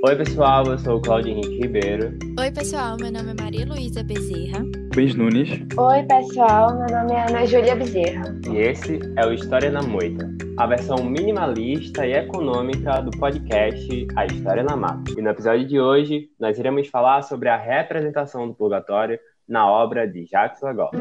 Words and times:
Oi, 0.00 0.14
pessoal, 0.14 0.64
eu 0.64 0.78
sou 0.78 0.98
o 0.98 1.02
Claudio 1.02 1.32
Henrique 1.32 1.60
Ribeiro. 1.60 2.16
Oi, 2.38 2.52
pessoal, 2.52 2.96
meu 3.00 3.10
nome 3.10 3.32
é 3.32 3.42
Maria 3.42 3.66
Luísa 3.66 4.00
Bezerra. 4.04 4.64
Luiz 4.94 5.16
Nunes. 5.16 5.50
Oi, 5.76 6.02
pessoal, 6.04 6.78
meu 6.78 6.86
nome 6.86 7.14
é 7.14 7.28
Ana 7.28 7.44
Júlia 7.44 7.74
Bezerra. 7.74 8.38
E 8.48 8.58
esse 8.58 9.00
é 9.16 9.26
o 9.26 9.32
História 9.32 9.72
na 9.72 9.82
Moita, 9.82 10.30
a 10.56 10.68
versão 10.68 10.98
minimalista 10.98 12.06
e 12.06 12.12
econômica 12.12 13.00
do 13.00 13.10
podcast 13.18 14.06
A 14.14 14.24
História 14.26 14.62
na 14.62 14.76
Mata. 14.76 15.10
E 15.18 15.20
no 15.20 15.30
episódio 15.30 15.66
de 15.66 15.80
hoje, 15.80 16.28
nós 16.38 16.56
iremos 16.60 16.86
falar 16.86 17.22
sobre 17.22 17.48
a 17.48 17.56
representação 17.56 18.46
do 18.46 18.54
purgatório 18.54 19.18
na 19.48 19.68
obra 19.68 20.06
de 20.06 20.24
Jacques 20.26 20.62
Lagor. 20.62 20.92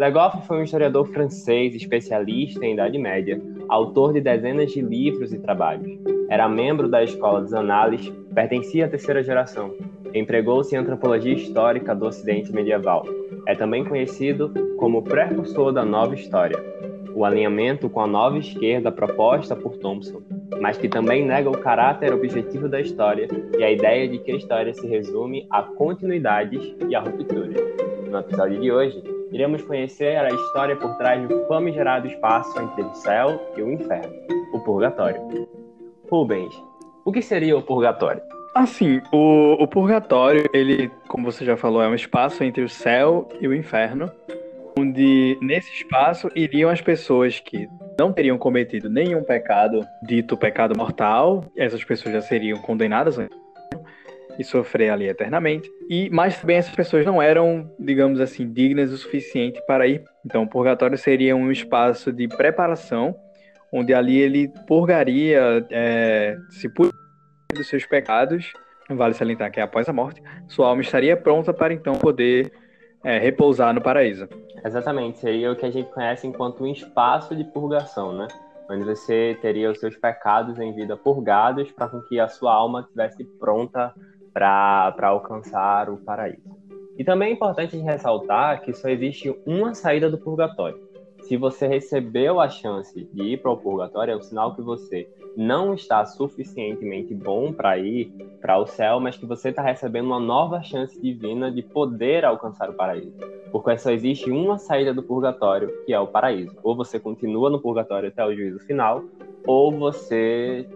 Legoff 0.00 0.46
foi 0.46 0.60
um 0.60 0.62
historiador 0.62 1.06
francês 1.08 1.74
especialista 1.74 2.64
em 2.64 2.72
Idade 2.72 2.96
Média, 2.96 3.38
autor 3.70 4.12
de 4.12 4.20
dezenas 4.20 4.72
de 4.72 4.80
livros 4.82 5.32
e 5.32 5.38
trabalhos. 5.38 5.96
Era 6.28 6.48
membro 6.48 6.88
da 6.88 7.04
Escola 7.04 7.40
dos 7.40 7.54
Anales, 7.54 8.12
pertencia 8.34 8.86
à 8.86 8.88
terceira 8.88 9.22
geração. 9.22 9.72
Empregou-se 10.12 10.74
em 10.74 10.78
antropologia 10.78 11.34
histórica 11.34 11.94
do 11.94 12.04
Ocidente 12.04 12.52
medieval. 12.52 13.06
É 13.46 13.54
também 13.54 13.84
conhecido 13.84 14.52
como 14.76 15.02
precursor 15.02 15.72
da 15.72 15.84
Nova 15.84 16.16
História, 16.16 16.58
o 17.14 17.24
alinhamento 17.24 17.88
com 17.88 18.00
a 18.00 18.06
nova 18.08 18.38
esquerda 18.38 18.90
proposta 18.90 19.54
por 19.54 19.76
Thompson, 19.76 20.20
mas 20.60 20.76
que 20.76 20.88
também 20.88 21.24
nega 21.24 21.48
o 21.48 21.58
caráter 21.58 22.12
objetivo 22.12 22.68
da 22.68 22.80
história 22.80 23.28
e 23.56 23.62
a 23.62 23.70
ideia 23.70 24.08
de 24.08 24.18
que 24.18 24.32
a 24.32 24.36
história 24.36 24.74
se 24.74 24.86
resume 24.86 25.46
a 25.48 25.62
continuidades 25.62 26.74
e 26.88 26.94
a 26.94 27.00
rupturas. 27.00 27.56
No 28.10 28.18
episódio 28.18 28.60
de 28.60 28.72
hoje, 28.72 29.19
iremos 29.32 29.62
conhecer 29.62 30.16
a 30.16 30.28
história 30.28 30.76
por 30.76 30.96
trás 30.96 31.26
do 31.28 31.46
famigerado 31.46 32.06
espaço 32.06 32.58
entre 32.60 32.82
o 32.82 32.94
céu 32.94 33.40
e 33.56 33.62
o 33.62 33.72
inferno, 33.72 34.12
o 34.52 34.60
purgatório. 34.60 35.48
Rubens, 36.10 36.52
o 37.04 37.12
que 37.12 37.22
seria 37.22 37.56
o 37.56 37.62
purgatório? 37.62 38.22
Assim, 38.54 39.00
o, 39.12 39.62
o 39.62 39.68
purgatório, 39.68 40.48
ele, 40.52 40.90
como 41.08 41.30
você 41.30 41.44
já 41.44 41.56
falou, 41.56 41.82
é 41.82 41.88
um 41.88 41.94
espaço 41.94 42.42
entre 42.42 42.62
o 42.62 42.68
céu 42.68 43.28
e 43.40 43.46
o 43.46 43.54
inferno, 43.54 44.10
onde 44.76 45.38
nesse 45.40 45.72
espaço 45.72 46.28
iriam 46.34 46.68
as 46.68 46.80
pessoas 46.80 47.38
que 47.38 47.68
não 47.98 48.12
teriam 48.12 48.36
cometido 48.36 48.88
nenhum 48.88 49.22
pecado, 49.22 49.86
dito 50.02 50.36
pecado 50.36 50.76
mortal, 50.76 51.44
essas 51.56 51.84
pessoas 51.84 52.14
já 52.14 52.20
seriam 52.20 52.58
condenadas 52.58 53.18
e 54.40 54.44
sofrer 54.44 54.88
ali 54.88 55.06
eternamente. 55.06 55.70
E 55.88 56.08
mas 56.08 56.40
também 56.40 56.56
essas 56.56 56.74
pessoas 56.74 57.04
não 57.04 57.20
eram, 57.20 57.70
digamos 57.78 58.20
assim, 58.20 58.50
dignas 58.50 58.90
o 58.90 58.96
suficiente 58.96 59.60
para 59.66 59.86
ir. 59.86 60.02
Então, 60.24 60.44
o 60.44 60.48
purgatório 60.48 60.96
seria 60.96 61.36
um 61.36 61.52
espaço 61.52 62.10
de 62.10 62.26
preparação, 62.26 63.14
onde 63.70 63.92
ali 63.92 64.18
ele 64.18 64.48
purgaria, 64.66 65.66
é, 65.70 66.38
se 66.48 66.70
purificaria 66.70 67.54
dos 67.54 67.68
seus 67.68 67.84
pecados. 67.84 68.50
Vale 68.88 69.12
salientar 69.12 69.52
que 69.52 69.60
é 69.60 69.62
após 69.62 69.88
a 69.88 69.92
morte, 69.92 70.22
sua 70.48 70.68
alma 70.68 70.80
estaria 70.80 71.16
pronta 71.16 71.52
para 71.52 71.72
então 71.74 71.94
poder 71.94 72.50
é, 73.04 73.18
repousar 73.18 73.74
no 73.74 73.82
paraíso. 73.82 74.26
Exatamente, 74.64 75.18
seria 75.18 75.52
o 75.52 75.56
que 75.56 75.66
a 75.66 75.70
gente 75.70 75.90
conhece 75.90 76.26
enquanto 76.26 76.64
um 76.64 76.66
espaço 76.66 77.36
de 77.36 77.44
purgação, 77.44 78.12
né? 78.12 78.26
Onde 78.70 78.84
você 78.84 79.36
teria 79.42 79.70
os 79.70 79.78
seus 79.78 79.96
pecados 79.96 80.58
em 80.58 80.74
vida 80.74 80.96
purgados 80.96 81.70
para 81.72 81.88
que 82.08 82.18
a 82.18 82.28
sua 82.28 82.54
alma 82.54 82.80
estivesse 82.80 83.24
pronta 83.38 83.92
para 84.32 84.94
alcançar 85.02 85.90
o 85.90 85.96
paraíso. 85.98 86.60
E 86.96 87.04
também 87.04 87.30
é 87.30 87.32
importante 87.32 87.76
ressaltar 87.78 88.62
que 88.62 88.74
só 88.74 88.88
existe 88.88 89.34
uma 89.46 89.74
saída 89.74 90.10
do 90.10 90.18
purgatório. 90.18 90.78
Se 91.22 91.36
você 91.36 91.66
recebeu 91.66 92.40
a 92.40 92.48
chance 92.48 93.08
de 93.12 93.22
ir 93.22 93.40
para 93.40 93.50
o 93.50 93.56
purgatório, 93.56 94.12
é 94.12 94.16
um 94.16 94.22
sinal 94.22 94.54
que 94.54 94.62
você 94.62 95.08
não 95.36 95.74
está 95.74 96.04
suficientemente 96.04 97.14
bom 97.14 97.52
para 97.52 97.78
ir 97.78 98.12
para 98.40 98.58
o 98.58 98.66
céu, 98.66 98.98
mas 98.98 99.16
que 99.16 99.26
você 99.26 99.50
está 99.50 99.62
recebendo 99.62 100.06
uma 100.06 100.18
nova 100.18 100.62
chance 100.62 101.00
divina 101.00 101.50
de 101.50 101.62
poder 101.62 102.24
alcançar 102.24 102.68
o 102.68 102.74
paraíso. 102.74 103.14
Porque 103.52 103.78
só 103.78 103.90
existe 103.90 104.30
uma 104.30 104.58
saída 104.58 104.92
do 104.92 105.02
purgatório, 105.02 105.72
que 105.84 105.92
é 105.92 106.00
o 106.00 106.06
paraíso. 106.06 106.56
Ou 106.62 106.76
você 106.76 106.98
continua 106.98 107.48
no 107.48 107.60
purgatório 107.60 108.08
até 108.08 108.24
o 108.24 108.34
juízo 108.34 108.58
final, 108.60 109.04
ou 109.46 109.70
você 109.70 110.66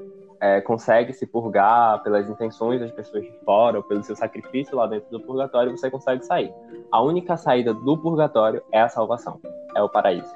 é, 0.44 0.60
consegue 0.60 1.10
se 1.14 1.26
purgar 1.26 2.02
pelas 2.02 2.28
intenções 2.28 2.78
das 2.78 2.90
pessoas 2.90 3.24
de 3.24 3.32
fora, 3.46 3.78
ou 3.78 3.82
pelo 3.82 4.02
seu 4.02 4.14
sacrifício 4.14 4.76
lá 4.76 4.86
dentro 4.86 5.10
do 5.10 5.18
purgatório, 5.18 5.70
você 5.70 5.90
consegue 5.90 6.22
sair. 6.22 6.52
A 6.92 7.00
única 7.00 7.34
saída 7.38 7.72
do 7.72 7.96
purgatório 7.96 8.62
é 8.70 8.82
a 8.82 8.88
salvação, 8.90 9.40
é 9.74 9.82
o 9.82 9.88
paraíso. 9.88 10.30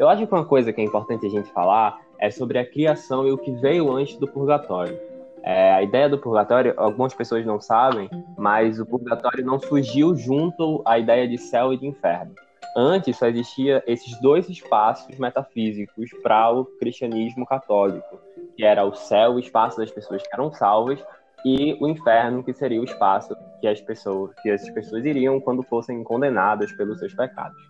Eu 0.00 0.08
acho 0.08 0.26
que 0.26 0.34
uma 0.34 0.44
coisa 0.44 0.72
que 0.72 0.80
é 0.80 0.84
importante 0.84 1.26
a 1.26 1.30
gente 1.30 1.48
falar 1.52 2.00
é 2.18 2.28
sobre 2.28 2.58
a 2.58 2.68
criação 2.68 3.24
e 3.24 3.30
o 3.30 3.38
que 3.38 3.52
veio 3.52 3.92
antes 3.92 4.16
do 4.16 4.26
purgatório. 4.26 4.98
É, 5.44 5.74
a 5.74 5.80
ideia 5.80 6.08
do 6.08 6.18
purgatório, 6.18 6.74
algumas 6.76 7.14
pessoas 7.14 7.46
não 7.46 7.60
sabem, 7.60 8.10
mas 8.36 8.80
o 8.80 8.86
purgatório 8.86 9.46
não 9.46 9.60
surgiu 9.60 10.16
junto 10.16 10.82
à 10.84 10.98
ideia 10.98 11.28
de 11.28 11.38
céu 11.38 11.72
e 11.72 11.78
de 11.78 11.86
inferno. 11.86 12.34
Antes 12.76 13.16
só 13.16 13.28
existia 13.28 13.80
esses 13.86 14.20
dois 14.20 14.48
espaços 14.48 15.16
metafísicos 15.18 16.10
para 16.20 16.50
o 16.50 16.64
cristianismo 16.64 17.46
católico 17.46 18.18
que 18.56 18.64
era 18.64 18.84
o 18.84 18.94
céu, 18.94 19.32
o 19.32 19.38
espaço 19.38 19.78
das 19.78 19.90
pessoas 19.90 20.22
que 20.22 20.28
eram 20.32 20.52
salvas, 20.52 21.02
e 21.44 21.76
o 21.80 21.88
inferno, 21.88 22.44
que 22.44 22.52
seria 22.52 22.80
o 22.80 22.84
espaço 22.84 23.34
que 23.60 23.66
as 23.66 23.80
pessoas, 23.80 24.32
que 24.42 24.50
essas 24.50 24.70
pessoas 24.70 25.04
iriam 25.04 25.40
quando 25.40 25.62
fossem 25.62 26.02
condenadas 26.04 26.72
pelos 26.72 26.98
seus 26.98 27.14
pecados. 27.14 27.60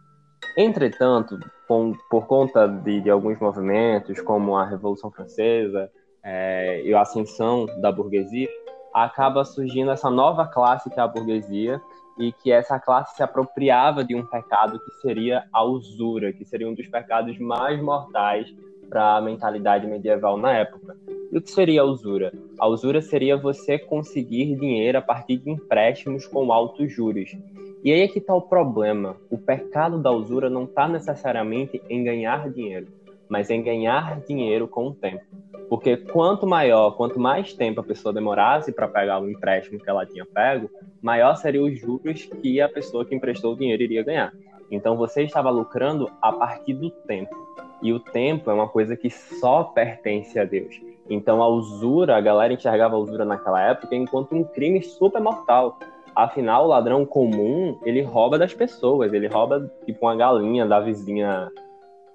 Entretanto, 0.56 1.38
com, 1.66 1.94
por 2.10 2.26
conta 2.26 2.68
de, 2.68 3.00
de, 3.00 3.10
alguns 3.10 3.38
movimentos, 3.38 4.20
como 4.20 4.56
a 4.56 4.66
Revolução 4.66 5.10
Francesa 5.10 5.90
é, 6.22 6.82
e 6.84 6.92
a 6.92 7.00
ascensão 7.00 7.66
da 7.80 7.90
burguesia, 7.90 8.48
acaba 8.92 9.44
surgindo 9.44 9.90
essa 9.90 10.10
nova 10.10 10.46
classe 10.46 10.90
que 10.90 11.00
é 11.00 11.02
a 11.02 11.08
burguesia, 11.08 11.80
e 12.18 12.32
que 12.32 12.52
essa 12.52 12.78
classe 12.78 13.16
se 13.16 13.22
apropriava 13.22 14.04
de 14.04 14.14
um 14.14 14.24
pecado 14.24 14.78
que 14.78 14.90
seria 15.00 15.44
a 15.52 15.64
usura, 15.64 16.32
que 16.32 16.44
seria 16.44 16.68
um 16.68 16.74
dos 16.74 16.86
pecados 16.88 17.38
mais 17.38 17.82
mortais 17.82 18.46
para 18.92 19.16
a 19.16 19.22
mentalidade 19.22 19.86
medieval 19.86 20.36
na 20.36 20.52
época. 20.52 20.94
E 21.32 21.38
o 21.38 21.40
que 21.40 21.50
seria 21.50 21.80
a 21.80 21.84
usura? 21.84 22.30
A 22.58 22.68
usura 22.68 23.00
seria 23.00 23.38
você 23.38 23.78
conseguir 23.78 24.54
dinheiro 24.54 24.98
a 24.98 25.00
partir 25.00 25.38
de 25.38 25.48
empréstimos 25.48 26.26
com 26.26 26.52
altos 26.52 26.92
juros. 26.92 27.34
E 27.82 27.90
aí 27.90 28.02
é 28.02 28.08
que 28.08 28.18
está 28.18 28.34
o 28.34 28.42
problema. 28.42 29.16
O 29.30 29.38
pecado 29.38 29.96
da 29.98 30.10
usura 30.10 30.50
não 30.50 30.64
está 30.64 30.86
necessariamente 30.86 31.80
em 31.88 32.04
ganhar 32.04 32.50
dinheiro, 32.50 32.88
mas 33.30 33.48
em 33.48 33.62
ganhar 33.62 34.20
dinheiro 34.20 34.68
com 34.68 34.88
o 34.88 34.94
tempo. 34.94 35.24
Porque 35.70 35.96
quanto 35.96 36.46
maior, 36.46 36.90
quanto 36.90 37.18
mais 37.18 37.54
tempo 37.54 37.80
a 37.80 37.84
pessoa 37.84 38.12
demorasse 38.12 38.72
para 38.72 38.86
pegar 38.86 39.22
o 39.22 39.30
empréstimo 39.30 39.80
que 39.80 39.88
ela 39.88 40.04
tinha 40.04 40.26
pego, 40.26 40.68
maior 41.00 41.34
seriam 41.36 41.64
os 41.64 41.80
juros 41.80 42.26
que 42.26 42.60
a 42.60 42.68
pessoa 42.68 43.06
que 43.06 43.14
emprestou 43.14 43.54
o 43.54 43.56
dinheiro 43.56 43.82
iria 43.82 44.04
ganhar. 44.04 44.34
Então 44.70 44.98
você 44.98 45.22
estava 45.22 45.48
lucrando 45.48 46.10
a 46.20 46.30
partir 46.30 46.74
do 46.74 46.90
tempo. 46.90 47.34
E 47.82 47.92
o 47.92 47.98
tempo 47.98 48.50
é 48.50 48.54
uma 48.54 48.68
coisa 48.68 48.96
que 48.96 49.10
só 49.10 49.64
pertence 49.64 50.38
a 50.38 50.44
Deus. 50.44 50.80
Então 51.10 51.42
a 51.42 51.48
usura, 51.48 52.16
a 52.16 52.20
galera 52.20 52.52
enxergava 52.52 52.94
a 52.94 52.98
usura 52.98 53.24
naquela 53.24 53.60
época 53.60 53.94
enquanto 53.94 54.34
um 54.34 54.44
crime 54.44 54.82
super 54.82 55.20
mortal. 55.20 55.78
Afinal, 56.14 56.64
o 56.64 56.68
ladrão 56.68 57.04
comum, 57.04 57.78
ele 57.84 58.02
rouba 58.02 58.38
das 58.38 58.54
pessoas, 58.54 59.12
ele 59.12 59.26
rouba 59.26 59.70
tipo 59.84 60.06
uma 60.06 60.14
galinha 60.14 60.66
da 60.66 60.78
vizinha 60.78 61.50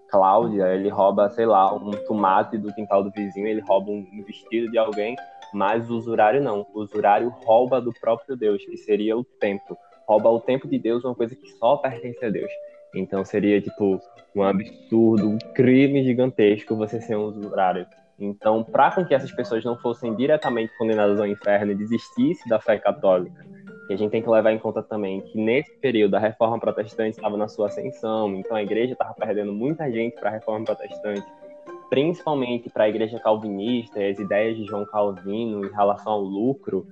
Cláudia, 0.08 0.74
ele 0.74 0.88
rouba, 0.88 1.30
sei 1.30 1.46
lá, 1.46 1.74
um 1.74 1.92
tomate 1.92 2.58
do 2.58 2.74
quintal 2.74 3.04
do 3.04 3.12
vizinho, 3.12 3.48
ele 3.48 3.60
rouba 3.60 3.92
um 3.92 4.06
vestido 4.26 4.72
de 4.72 4.78
alguém, 4.78 5.16
mas 5.54 5.90
o 5.90 5.98
usurário 5.98 6.42
não. 6.42 6.66
O 6.74 6.80
usurário 6.80 7.30
rouba 7.44 7.82
do 7.82 7.92
próprio 7.92 8.38
Deus, 8.38 8.64
que 8.64 8.78
seria 8.78 9.18
o 9.18 9.24
tempo. 9.24 9.78
Rouba 10.08 10.30
o 10.30 10.40
tempo 10.40 10.68
de 10.68 10.80
Deus, 10.80 11.04
uma 11.04 11.14
coisa 11.14 11.36
que 11.36 11.50
só 11.58 11.76
pertence 11.76 12.24
a 12.24 12.30
Deus. 12.30 12.52
Então 12.98 13.24
seria 13.24 13.62
tipo 13.62 14.00
um 14.36 14.44
absurdo, 14.44 15.30
um 15.30 15.38
crime 15.54 16.04
gigantesco 16.04 16.76
você 16.76 17.02
ser 17.02 17.16
um 17.16 17.26
usurário. 17.26 17.86
Então, 18.20 18.64
para 18.64 18.92
com 18.92 19.06
que 19.06 19.14
essas 19.14 19.32
pessoas 19.32 19.64
não 19.64 19.78
fossem 19.78 20.16
diretamente 20.16 20.76
condenadas 20.78 21.20
ao 21.20 21.28
inferno 21.28 21.72
e 21.72 21.76
desistissem 21.76 22.48
da 22.48 22.60
fé 22.60 22.78
católica, 22.78 23.46
que 23.88 23.94
a 23.94 23.98
gente 23.98 24.12
tem 24.12 24.24
que 24.24 24.30
levar 24.30 24.52
em 24.52 24.60
conta 24.60 24.82
também 24.82 25.22
que 25.22 25.38
nesse 25.40 25.72
período 25.78 26.16
a 26.16 26.20
reforma 26.20 26.60
protestante 26.60 27.18
estava 27.18 27.38
na 27.38 27.48
sua 27.48 27.68
ascensão, 27.68 28.36
então 28.36 28.58
a 28.58 28.64
igreja 28.64 28.94
estava 28.94 29.14
perdendo 29.14 29.54
muita 29.54 29.90
gente 29.92 30.16
para 30.16 30.30
a 30.30 30.34
reforma 30.34 30.66
protestante, 30.66 31.26
principalmente 31.90 32.70
para 32.70 32.86
a 32.86 32.90
igreja 32.90 33.20
calvinista 33.20 34.00
as 34.04 34.18
ideias 34.18 34.58
de 34.58 34.66
João 34.66 34.86
Calvino 34.86 35.64
em 35.64 35.72
relação 35.72 36.14
ao 36.14 36.22
lucro 36.22 36.88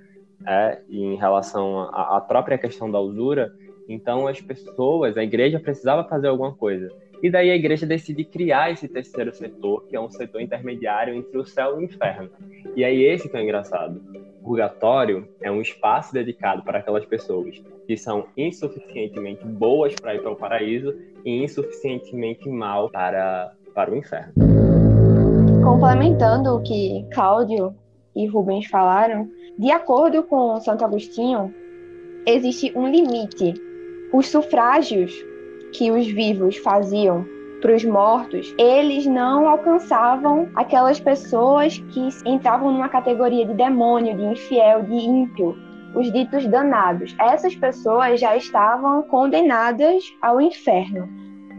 é, 0.46 0.80
em 0.90 1.16
relação 1.16 1.90
à 1.92 2.22
própria 2.22 2.58
questão 2.58 2.90
da 2.90 3.00
usura. 3.00 3.52
Então, 3.88 4.28
as 4.28 4.42
pessoas, 4.42 5.18
a 5.18 5.24
igreja 5.24 5.60
precisava 5.60 6.04
fazer 6.04 6.28
alguma 6.28 6.54
coisa. 6.54 6.92
E 7.22 7.30
daí 7.30 7.50
a 7.50 7.56
igreja 7.56 7.86
decide 7.86 8.24
criar 8.24 8.72
esse 8.72 8.88
terceiro 8.88 9.34
setor, 9.34 9.86
que 9.88 9.96
é 9.96 10.00
um 10.00 10.10
setor 10.10 10.42
intermediário 10.42 11.16
entre 11.16 11.38
o 11.38 11.46
céu 11.46 11.76
e 11.76 11.78
o 11.80 11.82
inferno. 11.84 12.30
E 12.76 12.84
aí 12.84 13.04
esse 13.04 13.30
que 13.30 13.38
é 13.38 13.44
engraçado. 13.44 14.02
O 14.42 14.50
purgatório 14.50 15.28
é 15.42 15.50
um 15.50 15.62
espaço 15.62 16.14
dedicado 16.14 16.64
para 16.64 16.80
aquelas 16.80 17.06
pessoas 17.06 17.60
que 17.88 17.98
são 17.98 18.28
insuficientemente 18.38 19.46
boas 19.46 19.96
para 19.96 20.14
ir 20.14 20.22
para 20.22 20.32
o 20.32 20.36
paraíso 20.36 20.94
e 21.24 21.44
insuficientemente 21.44 22.48
mal 22.50 22.90
para, 22.90 23.54
para 23.74 23.92
o 23.92 23.96
inferno. 23.96 24.34
Complementando 25.64 26.56
o 26.56 26.62
que 26.62 27.08
Cláudio 27.12 27.74
e 28.16 28.28
Rubens 28.28 28.68
falaram, 28.68 29.28
de 29.58 29.72
acordo 29.72 30.22
com 30.24 30.60
Santo 30.60 30.86
Agostinho, 30.86 31.54
existe 32.28 32.72
um 32.76 32.88
limite. 32.88 33.54
Os 34.16 34.30
sufrágios 34.30 35.14
que 35.74 35.92
os 35.92 36.08
vivos 36.08 36.56
faziam 36.56 37.26
para 37.62 37.76
os 37.76 37.84
mortos, 37.84 38.56
eles 38.58 39.06
não 39.06 39.46
alcançavam 39.46 40.48
aquelas 40.56 41.02
pessoas 41.02 41.80
que 41.90 42.08
entravam 42.26 42.72
numa 42.72 42.88
categoria 42.88 43.46
de 43.46 43.54
demônio, 43.54 44.16
de 44.16 44.24
infiel, 44.24 44.84
de 44.84 44.94
ímpio, 44.94 45.54
os 45.94 46.10
ditos 46.14 46.48
danados. 46.48 47.14
Essas 47.20 47.58
pessoas 47.58 48.22
já 48.22 48.38
estavam 48.38 49.04
condenadas 49.04 50.06
ao 50.22 50.40
inferno. 50.40 51.10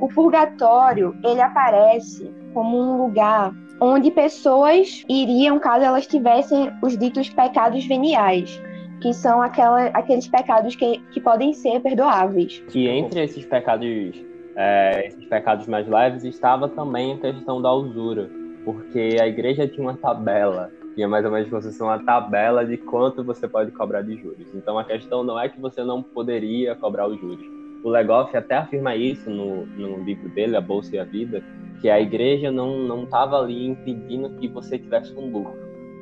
O 0.00 0.08
purgatório, 0.08 1.14
ele 1.22 1.42
aparece 1.42 2.32
como 2.54 2.80
um 2.80 3.02
lugar 3.02 3.52
onde 3.82 4.10
pessoas 4.10 5.04
iriam 5.10 5.58
caso 5.58 5.84
elas 5.84 6.06
tivessem 6.06 6.72
os 6.82 6.96
ditos 6.96 7.28
pecados 7.28 7.84
veniais, 7.84 8.58
que 9.00 9.12
são 9.12 9.42
aquela, 9.42 9.86
aqueles 9.88 10.26
pecados 10.26 10.74
que, 10.74 10.98
que 11.10 11.20
podem 11.20 11.52
ser 11.52 11.80
perdoáveis. 11.80 12.62
Que 12.68 12.88
entre 12.88 13.22
esses 13.24 13.44
pecados, 13.44 14.24
é, 14.54 15.06
esses 15.06 15.24
pecados 15.26 15.66
mais 15.66 15.86
leves 15.86 16.24
estava 16.24 16.68
também 16.68 17.14
a 17.14 17.18
questão 17.18 17.60
da 17.60 17.72
usura, 17.72 18.30
porque 18.64 19.16
a 19.20 19.26
igreja 19.26 19.68
tinha 19.68 19.86
uma 19.86 19.96
tabela, 19.96 20.70
tinha 20.94 21.06
mais 21.06 21.24
ou 21.24 21.30
menos 21.30 21.48
como 21.48 21.62
se 21.62 21.82
uma 21.82 22.02
tabela 22.04 22.64
de 22.64 22.76
quanto 22.78 23.22
você 23.22 23.46
pode 23.46 23.70
cobrar 23.72 24.02
de 24.02 24.16
juros. 24.16 24.46
Então 24.54 24.78
a 24.78 24.84
questão 24.84 25.22
não 25.22 25.38
é 25.38 25.48
que 25.48 25.60
você 25.60 25.84
não 25.84 26.02
poderia 26.02 26.74
cobrar 26.74 27.06
os 27.06 27.20
juros. 27.20 27.46
O 27.84 27.90
Legoff 27.90 28.36
até 28.36 28.56
afirma 28.56 28.96
isso 28.96 29.30
no, 29.30 29.66
no 29.66 30.02
livro 30.02 30.28
dele, 30.30 30.56
A 30.56 30.60
Bolsa 30.60 30.96
e 30.96 30.98
a 30.98 31.04
Vida, 31.04 31.44
que 31.80 31.88
a 31.88 32.00
igreja 32.00 32.50
não 32.50 33.04
estava 33.04 33.38
ali 33.38 33.66
impedindo 33.66 34.30
que 34.30 34.48
você 34.48 34.78
tivesse 34.78 35.12
um 35.14 35.30
lucro, 35.30 35.56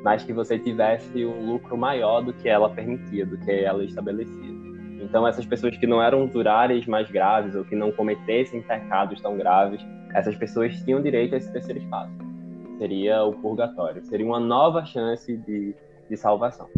mas 0.05 0.23
que 0.23 0.31
você 0.31 0.59
tivesse 0.59 1.25
um 1.25 1.47
lucro 1.47 1.75
maior 1.75 2.21
do 2.21 2.31
que 2.31 2.47
ela 2.47 2.69
permitia, 2.69 3.25
do 3.25 3.39
que 3.39 3.51
ela 3.51 3.83
estabelecia. 3.83 4.53
Então, 5.01 5.27
essas 5.27 5.47
pessoas 5.47 5.75
que 5.75 5.87
não 5.87 5.99
eram 5.99 6.25
usurárias 6.25 6.85
mais 6.85 7.09
graves 7.09 7.55
ou 7.55 7.65
que 7.65 7.75
não 7.75 7.91
cometessem 7.91 8.61
pecados 8.61 9.19
tão 9.19 9.35
graves, 9.35 9.83
essas 10.13 10.35
pessoas 10.35 10.75
tinham 10.83 11.01
direito 11.01 11.33
a 11.33 11.39
esse 11.39 11.51
terceiro 11.51 11.79
espaço. 11.79 12.11
Seria 12.77 13.23
o 13.23 13.33
purgatório. 13.33 14.05
Seria 14.05 14.27
uma 14.27 14.39
nova 14.39 14.85
chance 14.85 15.35
de, 15.37 15.73
de 16.07 16.15
salvação. 16.15 16.69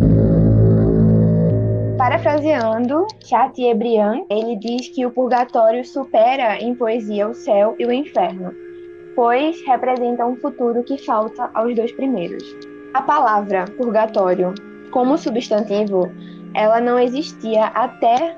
Parafraseando 1.98 3.08
Chateaubriand, 3.26 4.26
ele 4.30 4.56
diz 4.56 4.88
que 4.88 5.06
o 5.06 5.12
purgatório 5.12 5.84
supera 5.84 6.60
em 6.60 6.74
poesia 6.74 7.28
o 7.28 7.34
céu 7.34 7.76
e 7.78 7.86
o 7.86 7.92
inferno, 7.92 8.54
pois 9.18 9.62
representa 9.68 10.26
um 10.26 10.38
futuro 10.38 10.82
que 10.82 10.98
falta 10.98 11.52
aos 11.54 11.76
dois 11.76 11.92
primeiros. 11.92 12.77
A 12.98 13.02
palavra 13.04 13.66
purgatório, 13.78 14.56
como 14.90 15.20
substantivo, 15.20 16.12
ela 16.56 16.82
não 16.82 16.98
existia 16.98 17.66
até 17.66 18.36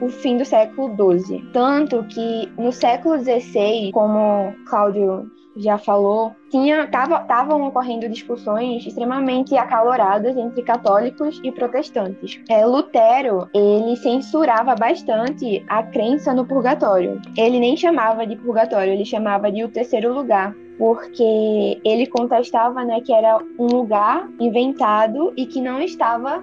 o 0.00 0.08
fim 0.08 0.36
do 0.36 0.44
século 0.44 0.94
XII. 1.18 1.44
Tanto 1.52 2.04
que 2.04 2.48
no 2.56 2.70
século 2.70 3.18
XVI, 3.18 3.90
como 3.92 4.54
Cláudio 4.64 5.28
já 5.56 5.76
falou, 5.76 6.36
tinha 6.50 6.84
estavam 6.84 7.66
ocorrendo 7.66 8.08
discussões 8.08 8.86
extremamente 8.86 9.56
acaloradas 9.56 10.36
entre 10.36 10.62
católicos 10.62 11.40
e 11.42 11.50
protestantes. 11.50 12.40
É, 12.48 12.64
Lutero 12.64 13.48
ele 13.52 13.96
censurava 13.96 14.76
bastante 14.76 15.64
a 15.68 15.82
crença 15.82 16.32
no 16.32 16.46
purgatório. 16.46 17.20
Ele 17.36 17.58
nem 17.58 17.76
chamava 17.76 18.24
de 18.24 18.36
purgatório, 18.36 18.92
ele 18.92 19.04
chamava 19.04 19.50
de 19.50 19.64
o 19.64 19.68
terceiro 19.68 20.14
lugar, 20.14 20.54
porque 20.78 21.80
ele 21.84 22.06
contestava 22.06 22.84
né, 22.84 23.00
que 23.00 23.12
era 23.12 23.38
um 23.58 23.66
lugar 23.66 24.28
inventado 24.38 25.32
e 25.36 25.46
que 25.46 25.60
não 25.60 25.80
estava 25.80 26.42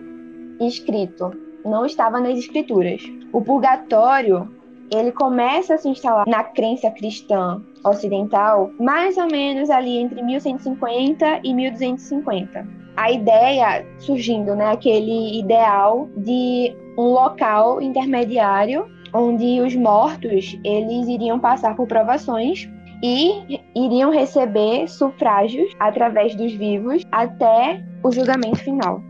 escrito, 0.59 1.31
não 1.65 1.85
estava 1.85 2.19
nas 2.19 2.37
escrituras. 2.37 3.01
O 3.31 3.41
purgatório 3.41 4.49
ele 4.91 5.11
começa 5.11 5.75
a 5.75 5.77
se 5.77 5.89
instalar 5.89 6.27
na 6.27 6.43
crença 6.43 6.89
cristã 6.91 7.61
ocidental 7.83 8.71
mais 8.79 9.17
ou 9.17 9.27
menos 9.27 9.69
ali 9.69 9.97
entre 9.97 10.21
1150 10.21 11.41
e 11.43 11.53
1250. 11.53 12.67
A 12.95 13.11
ideia 13.11 13.85
surgindo, 13.97 14.55
né, 14.55 14.71
aquele 14.71 15.39
ideal 15.39 16.07
de 16.15 16.75
um 16.97 17.05
local 17.05 17.81
intermediário 17.81 18.85
onde 19.13 19.61
os 19.61 19.75
mortos 19.75 20.59
eles 20.63 21.07
iriam 21.07 21.39
passar 21.39 21.75
por 21.75 21.87
provações 21.87 22.69
e 23.03 23.59
iriam 23.75 24.09
receber 24.11 24.87
sufrágios 24.87 25.73
através 25.77 26.33
dos 26.35 26.53
vivos 26.53 27.03
até 27.11 27.83
o 28.01 28.09
julgamento 28.09 28.59
final. 28.59 29.01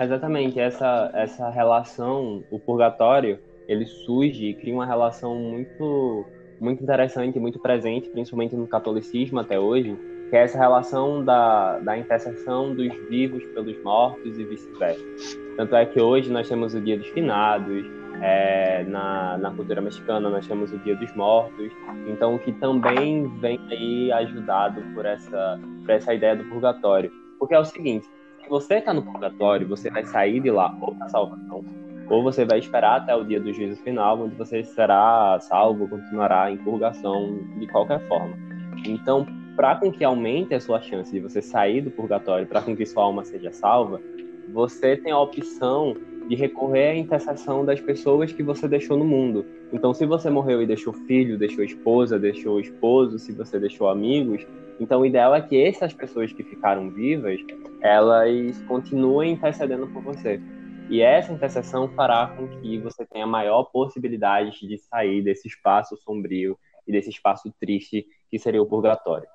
Exatamente, 0.00 0.58
essa, 0.58 1.10
essa 1.12 1.50
relação, 1.50 2.42
o 2.50 2.58
purgatório, 2.58 3.38
ele 3.66 3.84
surge 3.84 4.46
e 4.46 4.54
cria 4.54 4.72
uma 4.72 4.86
relação 4.86 5.34
muito, 5.34 6.24
muito 6.58 6.82
interessante, 6.82 7.38
muito 7.38 7.58
presente, 7.58 8.08
principalmente 8.08 8.56
no 8.56 8.66
catolicismo 8.66 9.40
até 9.40 9.60
hoje, 9.60 9.94
que 10.30 10.36
é 10.36 10.44
essa 10.44 10.56
relação 10.56 11.22
da, 11.22 11.78
da 11.80 11.98
intercessão 11.98 12.74
dos 12.74 12.94
vivos 13.10 13.44
pelos 13.48 13.82
mortos 13.82 14.38
e 14.38 14.44
vice-versa. 14.44 15.47
Tanto 15.58 15.74
é 15.74 15.84
que 15.84 16.00
hoje 16.00 16.30
nós 16.30 16.48
temos 16.48 16.72
o 16.72 16.80
Dia 16.80 16.96
dos 16.96 17.08
Finados, 17.08 17.84
é, 18.22 18.84
na, 18.84 19.36
na 19.38 19.50
cultura 19.50 19.80
mexicana 19.80 20.30
nós 20.30 20.46
temos 20.46 20.72
o 20.72 20.78
Dia 20.78 20.94
dos 20.94 21.12
Mortos, 21.16 21.72
então 22.06 22.38
que 22.38 22.52
também 22.52 23.26
vem 23.40 23.58
aí 23.68 24.12
ajudado 24.12 24.80
por 24.94 25.04
essa, 25.04 25.58
por 25.84 25.90
essa 25.90 26.14
ideia 26.14 26.36
do 26.36 26.44
purgatório. 26.44 27.10
Porque 27.40 27.56
é 27.56 27.58
o 27.58 27.64
seguinte, 27.64 28.06
se 28.40 28.48
você 28.48 28.74
está 28.74 28.94
no 28.94 29.02
purgatório, 29.02 29.66
você 29.66 29.90
vai 29.90 30.04
sair 30.04 30.38
de 30.38 30.48
lá 30.48 30.72
ou 30.80 30.94
na 30.94 31.08
salvação, 31.08 31.64
ou 32.08 32.22
você 32.22 32.44
vai 32.44 32.60
esperar 32.60 32.98
até 32.98 33.16
o 33.16 33.24
dia 33.24 33.40
do 33.40 33.52
juízo 33.52 33.82
final, 33.82 34.20
onde 34.20 34.36
você 34.36 34.62
será 34.62 35.40
salvo, 35.40 35.88
continuará 35.88 36.52
em 36.52 36.56
purgação 36.56 37.36
de 37.58 37.66
qualquer 37.66 37.98
forma. 38.06 38.38
Então, 38.86 39.26
para 39.56 39.74
com 39.74 39.90
que 39.90 40.04
aumente 40.04 40.54
a 40.54 40.60
sua 40.60 40.80
chance 40.80 41.10
de 41.10 41.18
você 41.18 41.42
sair 41.42 41.80
do 41.80 41.90
purgatório, 41.90 42.46
para 42.46 42.62
com 42.62 42.76
que 42.76 42.86
sua 42.86 43.02
alma 43.02 43.24
seja 43.24 43.50
salva, 43.50 44.00
você 44.52 44.96
tem 44.96 45.12
a 45.12 45.18
opção 45.18 45.96
de 46.28 46.34
recorrer 46.34 46.90
à 46.90 46.96
intercessão 46.96 47.64
das 47.64 47.80
pessoas 47.80 48.32
que 48.32 48.42
você 48.42 48.68
deixou 48.68 48.96
no 48.98 49.04
mundo. 49.04 49.46
Então, 49.72 49.94
se 49.94 50.04
você 50.04 50.28
morreu 50.28 50.62
e 50.62 50.66
deixou 50.66 50.92
filho, 50.92 51.38
deixou 51.38 51.64
esposa, 51.64 52.18
deixou 52.18 52.60
esposo, 52.60 53.18
se 53.18 53.32
você 53.32 53.58
deixou 53.58 53.88
amigos, 53.88 54.46
então 54.78 55.00
o 55.00 55.06
ideal 55.06 55.34
é 55.34 55.40
que 55.40 55.60
essas 55.60 55.92
pessoas 55.92 56.32
que 56.32 56.42
ficaram 56.42 56.90
vivas, 56.90 57.40
elas 57.80 58.58
continuem 58.68 59.32
intercedendo 59.32 59.86
por 59.88 60.02
você. 60.02 60.40
E 60.90 61.00
essa 61.00 61.32
intercessão 61.32 61.88
fará 61.88 62.28
com 62.28 62.48
que 62.48 62.78
você 62.78 63.04
tenha 63.04 63.26
maior 63.26 63.64
possibilidade 63.64 64.66
de 64.66 64.78
sair 64.78 65.22
desse 65.22 65.48
espaço 65.48 65.96
sombrio 65.96 66.58
e 66.86 66.92
desse 66.92 67.10
espaço 67.10 67.52
triste 67.60 68.06
que 68.30 68.38
seria 68.38 68.62
o 68.62 68.66
purgatório. 68.66 69.28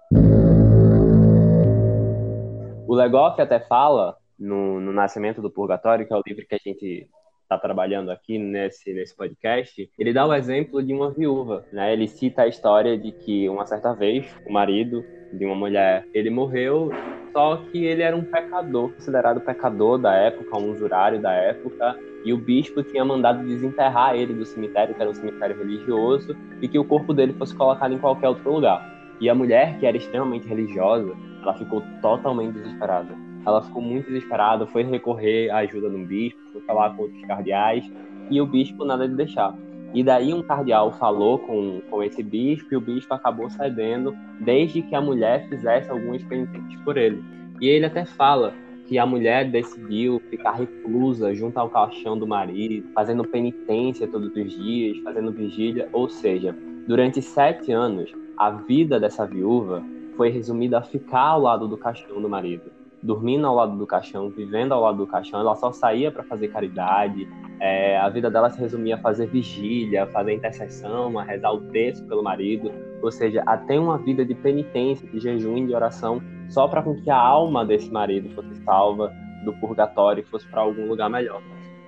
O 2.88 2.96
Legoff 2.96 3.40
até 3.42 3.60
fala 3.60 4.18
no, 4.44 4.80
no 4.82 4.92
Nascimento 4.92 5.42
do 5.42 5.50
Purgatório, 5.50 6.06
que 6.06 6.14
é 6.14 6.18
o 6.18 6.24
livro 6.26 6.46
que 6.46 6.56
a 6.56 6.60
gente 6.64 7.08
está 7.44 7.58
trabalhando 7.58 8.10
aqui 8.10 8.38
nesse, 8.38 8.94
nesse 8.94 9.16
podcast, 9.16 9.90
ele 9.98 10.14
dá 10.14 10.26
o 10.26 10.34
exemplo 10.34 10.82
de 10.84 10.94
uma 10.94 11.12
viúva, 11.12 11.66
né? 11.72 11.94
Ele 11.94 12.08
cita 12.08 12.44
a 12.44 12.48
história 12.48 12.98
de 12.98 13.12
que 13.12 13.48
uma 13.48 13.66
certa 13.66 13.94
vez 13.94 14.26
o 14.46 14.52
marido 14.52 15.04
de 15.32 15.46
uma 15.46 15.56
mulher, 15.56 16.06
ele 16.14 16.30
morreu, 16.30 16.92
só 17.32 17.58
que 17.72 17.86
ele 17.86 18.02
era 18.02 18.16
um 18.16 18.24
pecador, 18.24 18.92
considerado 18.94 19.42
pecador 19.42 19.98
da 19.98 20.14
época, 20.14 20.58
um 20.58 20.72
usurário 20.72 21.22
da 21.22 21.32
época, 21.32 21.98
e 22.24 22.32
o 22.32 22.38
bispo 22.38 22.84
tinha 22.84 23.04
mandado 23.04 23.46
desenterrar 23.46 24.16
ele 24.16 24.34
do 24.34 24.46
cemitério, 24.46 24.94
que 24.94 25.02
era 25.02 25.10
um 25.10 25.16
cemitério 25.16 25.58
religioso, 25.58 26.36
e 26.62 26.68
que 26.68 26.80
o 26.80 26.86
corpo 26.86 27.14
dele 27.14 27.34
fosse 27.34 27.56
colocado 27.56 27.94
em 27.94 27.98
qualquer 27.98 28.30
outro 28.30 28.52
lugar. 28.52 28.94
E 29.20 29.30
a 29.30 29.36
mulher, 29.36 29.80
que 29.80 29.86
era 29.86 29.98
extremamente 29.98 30.48
religiosa, 30.48 31.14
ela 31.42 31.54
ficou 31.56 31.82
totalmente 32.02 32.54
desesperada. 32.54 33.33
Ela 33.46 33.62
ficou 33.62 33.82
muito 33.82 34.08
desesperada, 34.08 34.66
foi 34.66 34.84
recorrer 34.84 35.50
à 35.50 35.58
ajuda 35.58 35.90
do 35.90 35.98
bispo, 36.00 36.40
foi 36.52 36.62
falar 36.62 36.96
com 36.96 37.04
outros 37.04 37.22
cardeais, 37.26 37.90
e 38.30 38.40
o 38.40 38.46
bispo 38.46 38.86
nada 38.86 39.08
de 39.08 39.16
deixar. 39.16 39.54
E 39.94 40.04
daí 40.04 40.34
um 40.34 40.42
cardeal 40.42 40.92
falou 40.94 41.38
com, 41.38 41.82
com 41.90 42.02
esse 42.02 42.24
bispo 42.24 42.74
e 42.74 42.78
o 42.78 42.82
bispo 42.82 43.14
acabou 43.14 43.50
cedendo 43.50 44.16
desde 44.40 44.82
que 44.82 44.96
a 44.96 45.02
mulher 45.02 45.48
fizesse 45.50 45.92
alguns 45.92 46.24
penitentes 46.24 46.80
por 46.82 46.98
ele. 46.98 47.24
E 47.62 47.68
ele 47.68 47.86
até 47.86 48.04
fala 48.04 48.54
que 48.88 48.98
a 48.98 49.06
mulher 49.06 49.52
decidiu 49.52 50.20
ficar 50.30 50.54
reclusa 50.54 51.34
junto 51.36 51.58
ao 51.60 51.70
caixão 51.70 52.18
do 52.18 52.26
marido, 52.26 52.90
fazendo 52.94 53.24
penitência 53.24 54.08
todos 54.08 54.36
os 54.36 54.52
dias, 54.52 54.98
fazendo 55.04 55.32
vigília, 55.32 55.88
ou 55.94 56.10
seja, 56.10 56.56
durante 56.88 57.22
sete 57.22 57.72
anos, 57.72 58.12
a 58.36 58.50
vida 58.50 59.00
dessa 59.00 59.28
viúva 59.28 59.84
foi 60.18 60.30
resumida 60.30 60.80
a 60.80 60.82
ficar 60.82 61.28
ao 61.28 61.42
lado 61.42 61.68
do 61.68 61.78
caixão 61.78 62.20
do 62.20 62.28
marido 62.28 62.83
dormindo 63.04 63.46
ao 63.46 63.54
lado 63.54 63.78
do 63.78 63.86
caixão, 63.86 64.30
vivendo 64.30 64.72
ao 64.72 64.82
lado 64.82 64.98
do 64.98 65.06
caixão. 65.06 65.40
Ela 65.40 65.56
só 65.56 65.72
saía 65.72 66.12
para 66.12 66.24
fazer 66.24 66.48
caridade, 66.48 67.28
É, 67.60 67.98
a 67.98 68.10
vida 68.10 68.30
dela 68.30 68.50
se 68.50 68.60
resumia 68.60 68.96
a 68.96 68.98
fazer 68.98 69.28
vigília, 69.28 70.06
fazer 70.08 70.34
intercessão, 70.34 71.18
a 71.18 71.24
rezar 71.24 71.54
o 71.54 71.62
texto 71.72 72.06
pelo 72.08 72.22
marido, 72.22 72.70
ou 73.02 73.10
seja, 73.10 73.42
a 73.46 73.56
ter 73.56 73.80
uma 73.80 73.98
vida 73.98 74.26
de 74.26 74.36
penitência, 74.36 75.08
de 75.08 75.18
jejum 75.18 75.58
e 75.58 75.68
de 75.68 75.74
oração, 75.74 76.22
só 76.50 76.68
para 76.68 76.82
que 76.82 77.10
a 77.10 77.16
alma 77.16 77.64
desse 77.64 77.90
marido 77.90 78.28
fosse 78.36 78.54
salva 78.64 79.14
do 79.46 79.54
purgatório 79.54 80.22
e 80.22 80.26
fosse 80.26 80.46
para 80.48 80.62
algum 80.62 80.88
lugar 80.90 81.10
melhor. 81.10 81.42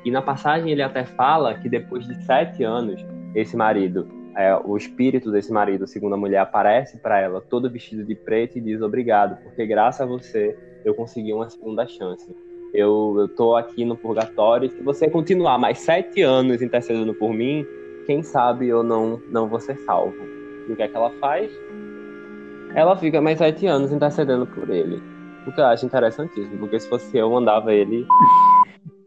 E 0.06 0.12
na 0.12 0.22
passagem 0.22 0.72
ele 0.72 0.84
até 0.84 1.04
fala 1.04 1.56
que 1.56 1.68
depois 1.68 2.08
de 2.08 2.16
sete 2.24 2.64
anos, 2.64 3.04
esse 3.34 3.58
marido, 3.58 4.08
é, 4.38 4.56
o 4.56 4.78
espírito 4.78 5.30
desse 5.30 5.52
marido, 5.52 5.88
segundo 5.88 6.16
a 6.16 6.18
mulher, 6.18 6.40
aparece 6.40 7.00
para 7.00 7.20
ela 7.20 7.42
todo 7.42 7.70
vestido 7.70 8.06
de 8.06 8.16
preto 8.16 8.58
e 8.58 8.62
diz 8.62 8.82
obrigado, 8.82 9.42
porque 9.44 9.66
graças 9.66 10.02
a 10.02 10.06
você 10.06 10.56
eu 10.86 10.94
consegui 10.94 11.34
uma 11.34 11.50
segunda 11.50 11.86
chance. 11.88 12.34
Eu, 12.74 13.16
eu 13.18 13.28
tô 13.28 13.56
aqui 13.56 13.84
no 13.84 13.98
purgatório 13.98 14.70
se 14.70 14.82
você 14.84 15.10
continuar 15.10 15.58
mais 15.58 15.80
sete 15.80 16.22
anos 16.22 16.62
intercedendo 16.62 17.14
por 17.14 17.34
mim, 17.34 17.66
quem 18.06 18.22
sabe 18.22 18.68
eu 18.68 18.84
não, 18.84 19.20
não 19.30 19.48
vou 19.48 19.60
ser 19.60 19.78
salvo. 19.80 20.16
E 20.70 20.72
o 20.72 20.76
que 20.76 20.84
é 20.84 20.88
que 20.88 20.96
ela 20.96 21.12
faz? 21.20 21.52
Ela 22.76 22.96
fica 22.96 23.22
mais 23.22 23.38
sete 23.38 23.66
anos 23.66 23.92
intercedendo 23.92 24.46
por 24.46 24.70
ele. 24.70 25.02
O 25.48 25.52
que 25.52 25.60
eu 25.60 25.66
acho 25.66 25.86
interessantíssimo, 25.86 26.58
porque 26.60 26.80
se 26.80 26.90
fosse 26.90 27.18
eu, 27.18 27.30
mandava 27.30 27.74
ele 27.74 28.06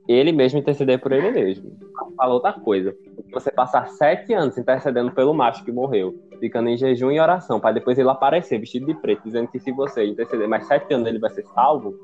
ele 0.08 0.32
mesmo 0.32 0.58
interceder 0.58 0.98
por 0.98 1.12
ele 1.12 1.30
mesmo. 1.30 1.70
Fala 2.16 2.34
outra 2.34 2.54
coisa. 2.54 2.96
Você 3.30 3.50
passar 3.50 3.86
sete 3.88 4.32
anos 4.32 4.56
intercedendo 4.56 5.12
pelo 5.12 5.34
macho 5.34 5.62
que 5.62 5.70
morreu, 5.70 6.14
ficando 6.38 6.68
em 6.68 6.76
jejum 6.76 7.10
e 7.10 7.20
oração, 7.20 7.60
para 7.60 7.72
depois 7.72 7.98
ele 7.98 8.08
aparecer 8.08 8.58
vestido 8.58 8.86
de 8.86 8.94
preto, 8.94 9.22
dizendo 9.24 9.48
que 9.48 9.58
se 9.58 9.72
você 9.72 10.04
interceder 10.06 10.48
mais 10.48 10.66
sete 10.66 10.92
anos 10.94 11.06
ele 11.06 11.18
vai 11.18 11.30
ser 11.30 11.44
salvo, 11.54 11.94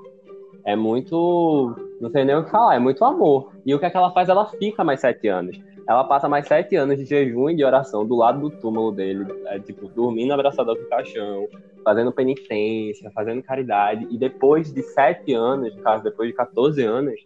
é 0.64 0.74
muito. 0.74 1.74
Não 2.00 2.10
sei 2.10 2.24
nem 2.24 2.36
o 2.36 2.44
que 2.44 2.50
falar, 2.50 2.74
é 2.74 2.78
muito 2.78 3.04
amor. 3.04 3.52
E 3.64 3.74
o 3.74 3.78
que, 3.78 3.86
é 3.86 3.90
que 3.90 3.96
ela 3.96 4.10
faz? 4.10 4.28
Ela 4.28 4.46
fica 4.46 4.82
mais 4.82 5.00
sete 5.00 5.28
anos. 5.28 5.56
Ela 5.86 6.04
passa 6.04 6.28
mais 6.28 6.46
sete 6.46 6.74
anos 6.76 6.96
de 6.96 7.04
jejum 7.04 7.50
e 7.50 7.56
de 7.56 7.62
oração 7.62 8.06
do 8.06 8.16
lado 8.16 8.40
do 8.40 8.50
túmulo 8.50 8.90
dele, 8.90 9.26
é, 9.46 9.58
tipo, 9.58 9.86
dormindo 9.88 10.32
abraçada 10.32 10.74
com 10.74 10.82
o 10.82 10.88
caixão, 10.88 11.46
fazendo 11.84 12.10
penitência, 12.10 13.10
fazendo 13.10 13.42
caridade. 13.42 14.08
E 14.10 14.16
depois 14.16 14.72
de 14.72 14.82
sete 14.82 15.34
anos, 15.34 15.76
no 15.76 15.82
caso, 15.82 16.02
depois 16.02 16.30
de 16.30 16.34
14 16.34 16.82
anos, 16.82 17.20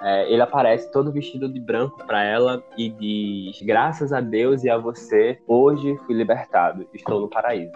é, 0.00 0.30
ele 0.30 0.42
aparece 0.42 0.90
todo 0.90 1.12
vestido 1.12 1.48
de 1.48 1.58
branco 1.58 2.04
para 2.06 2.22
ela 2.22 2.62
e 2.76 2.90
diz: 2.90 3.60
Graças 3.62 4.12
a 4.12 4.20
Deus 4.20 4.64
e 4.64 4.70
a 4.70 4.76
você, 4.76 5.38
hoje 5.46 5.96
fui 6.06 6.14
libertado, 6.14 6.86
estou 6.92 7.20
no 7.20 7.28
paraíso. 7.28 7.72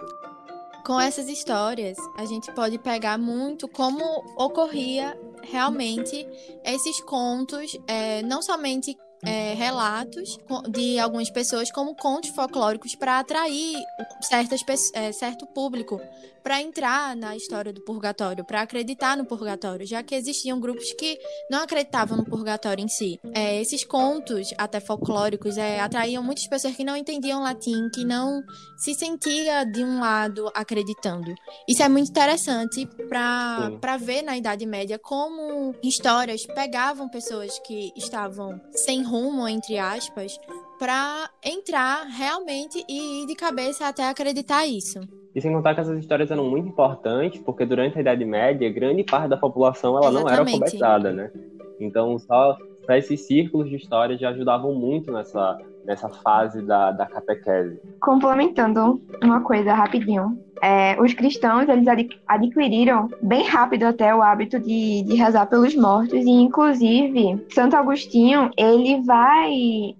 Com 0.85 0.99
essas 0.99 1.27
histórias, 1.27 1.97
a 2.17 2.25
gente 2.25 2.51
pode 2.53 2.77
pegar 2.79 3.17
muito 3.17 3.67
como 3.67 4.03
ocorria 4.37 5.17
realmente 5.43 6.27
esses 6.63 6.99
contos, 7.01 7.79
é, 7.87 8.21
não 8.23 8.41
somente 8.41 8.97
é, 9.25 9.53
relatos 9.53 10.37
de 10.69 10.99
algumas 10.99 11.29
pessoas 11.29 11.71
como 11.71 11.95
contos 11.95 12.31
folclóricos 12.31 12.95
para 12.95 13.19
atrair 13.19 13.77
certas, 14.21 14.61
é, 14.93 15.11
certo 15.11 15.45
público 15.47 15.99
para 16.43 16.61
entrar 16.61 17.15
na 17.15 17.35
história 17.35 17.71
do 17.71 17.81
purgatório, 17.81 18.43
para 18.43 18.61
acreditar 18.61 19.15
no 19.15 19.25
purgatório, 19.25 19.85
já 19.85 20.03
que 20.03 20.15
existiam 20.15 20.59
grupos 20.59 20.91
que 20.93 21.17
não 21.49 21.63
acreditavam 21.63 22.17
no 22.17 22.25
purgatório 22.25 22.83
em 22.83 22.87
si. 22.87 23.19
É, 23.33 23.61
esses 23.61 23.83
contos, 23.83 24.53
até 24.57 24.79
folclóricos, 24.79 25.57
é, 25.57 25.79
atraíam 25.79 26.23
muitas 26.23 26.47
pessoas 26.47 26.75
que 26.75 26.83
não 26.83 26.95
entendiam 26.95 27.41
latim, 27.41 27.89
que 27.93 28.03
não 28.03 28.41
se 28.77 28.93
sentia 28.93 29.63
de 29.65 29.83
um 29.83 29.99
lado 29.99 30.51
acreditando. 30.55 31.33
Isso 31.67 31.83
é 31.83 31.89
muito 31.89 32.09
interessante 32.09 32.87
para 33.07 33.97
ver 33.97 34.23
na 34.23 34.37
Idade 34.37 34.65
Média 34.65 34.97
como 34.97 35.75
histórias 35.83 36.45
pegavam 36.45 37.09
pessoas 37.09 37.59
que 37.59 37.91
estavam 37.95 38.59
sem 38.73 39.03
rumo, 39.11 39.45
entre 39.47 39.77
aspas, 39.77 40.39
para 40.79 41.29
entrar 41.43 42.05
realmente 42.05 42.83
e 42.87 43.23
ir 43.23 43.27
de 43.27 43.35
cabeça 43.35 43.87
até 43.87 44.07
acreditar 44.07 44.65
isso. 44.65 44.99
E 45.35 45.41
sem 45.41 45.51
contar 45.51 45.75
que 45.75 45.81
essas 45.81 45.99
histórias 45.99 46.31
eram 46.31 46.49
muito 46.49 46.69
importantes, 46.69 47.41
porque 47.41 47.65
durante 47.65 47.97
a 47.97 48.01
Idade 48.01 48.23
Média, 48.23 48.71
grande 48.71 49.03
parte 49.03 49.29
da 49.29 49.37
população 49.37 49.97
ela 49.97 50.11
não 50.11 50.27
era 50.27 50.39
alfabetizada, 50.39 51.11
né? 51.11 51.31
Então, 51.79 52.17
só, 52.19 52.57
só 52.85 52.93
esses 52.93 53.21
círculos 53.21 53.69
de 53.69 53.75
história 53.75 54.17
já 54.17 54.29
ajudavam 54.29 54.73
muito 54.73 55.11
nessa, 55.11 55.59
nessa 55.85 56.09
fase 56.09 56.61
da, 56.61 56.91
da 56.91 57.05
catequese. 57.05 57.79
Complementando 57.99 59.01
uma 59.23 59.41
coisa 59.41 59.73
rapidinho. 59.73 60.37
É, 60.61 60.95
os 61.01 61.13
cristãos 61.13 61.67
eles 61.67 61.87
adquiriram 62.27 63.09
bem 63.21 63.43
rápido 63.47 63.83
até 63.85 64.13
o 64.13 64.21
hábito 64.21 64.59
de, 64.59 65.01
de 65.03 65.15
rezar 65.15 65.47
pelos 65.47 65.75
mortos 65.75 66.23
e 66.23 66.29
inclusive 66.29 67.43
Santo 67.49 67.75
Agostinho 67.75 68.51
ele 68.55 69.01
vai 69.01 69.51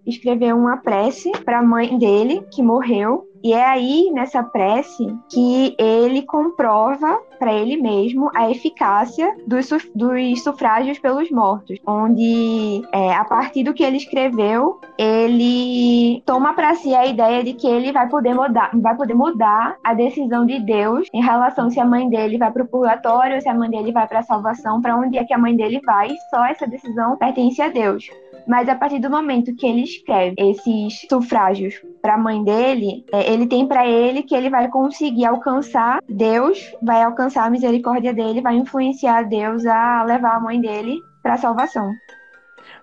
escrever 0.06 0.54
uma 0.54 0.78
prece 0.78 1.32
para 1.44 1.60
a 1.60 1.64
mãe 1.64 1.98
dele 1.98 2.46
que 2.52 2.62
morreu 2.62 3.31
e 3.44 3.54
é 3.54 3.66
aí, 3.66 4.12
nessa 4.12 4.44
prece, 4.44 5.16
que 5.30 5.76
ele 5.78 6.22
comprova 6.24 7.22
para 7.40 7.54
ele 7.54 7.76
mesmo 7.76 8.30
a 8.36 8.52
eficácia 8.52 9.36
dos, 9.48 9.70
dos 9.96 10.44
sufrágios 10.44 11.00
pelos 11.00 11.32
mortos, 11.32 11.80
onde, 11.86 12.84
é, 12.92 13.14
a 13.14 13.26
partir 13.26 13.64
do 13.64 13.74
que 13.74 13.84
ele 13.84 13.98
escreveu, 13.98 14.80
ele 14.98 16.22
toma 16.26 16.54
para 16.54 16.76
si 16.76 16.94
a 16.94 17.06
ideia 17.06 17.44
de 17.44 17.54
que 17.54 17.68
ele 17.68 17.92
vai 17.92 18.08
poder 18.08 18.36
mudar, 18.36 18.70
vai 18.76 18.96
poder 18.96 19.16
mudar 19.16 19.76
a 19.84 19.94
decisão 19.94 20.46
de 20.46 20.60
Deus 20.60 21.08
em 21.12 21.22
relação 21.22 21.70
se 21.70 21.80
a 21.80 21.86
mãe 21.86 22.08
dele 22.08 22.38
vai 22.38 22.52
para 22.52 22.64
o 22.64 22.68
purgatório, 22.68 23.42
se 23.42 23.50
a 23.50 23.54
mãe 23.56 23.70
dele 23.70 23.92
vai 23.92 24.08
para 24.08 24.20
a 24.20 24.24
salvação, 24.24 24.82
para 24.82 24.96
onde 24.96 25.18
é 25.18 25.24
que 25.24 25.34
a 25.34 25.38
mãe 25.38 25.56
dele 25.56 25.82
vai, 25.84 26.10
só 26.30 26.46
essa 26.46 26.68
decisão 26.68 27.18
pertence 27.18 27.62
a 27.62 27.70
Deus. 27.70 28.08
Mas 28.48 28.68
a 28.68 28.76
partir 28.76 29.00
do 29.00 29.10
momento 29.10 29.56
que 29.56 29.66
ele 29.66 29.84
escreve 29.84 30.36
esses 30.38 31.06
sufrágios 31.10 31.82
para 32.02 32.16
a 32.16 32.18
mãe 32.18 32.44
dele, 32.44 33.06
é, 33.12 33.32
ele 33.32 33.48
tem 33.48 33.68
para 33.68 33.88
ele 33.88 34.24
que 34.24 34.36
ele 34.36 34.50
vai 34.50 34.68
conseguir 34.70 35.26
alcançar 35.26 36.00
Deus, 36.08 36.74
vai 36.82 37.04
alcançar 37.04 37.46
a 37.46 37.50
misericórdia 37.50 38.14
dele, 38.14 38.42
vai 38.42 38.56
influenciar 38.56 39.24
Deus 39.24 39.66
a 39.66 40.04
levar 40.04 40.36
a 40.36 40.40
mãe 40.40 40.60
dele 40.60 41.00
para 41.22 41.34
a 41.34 41.38
salvação. 41.38 41.92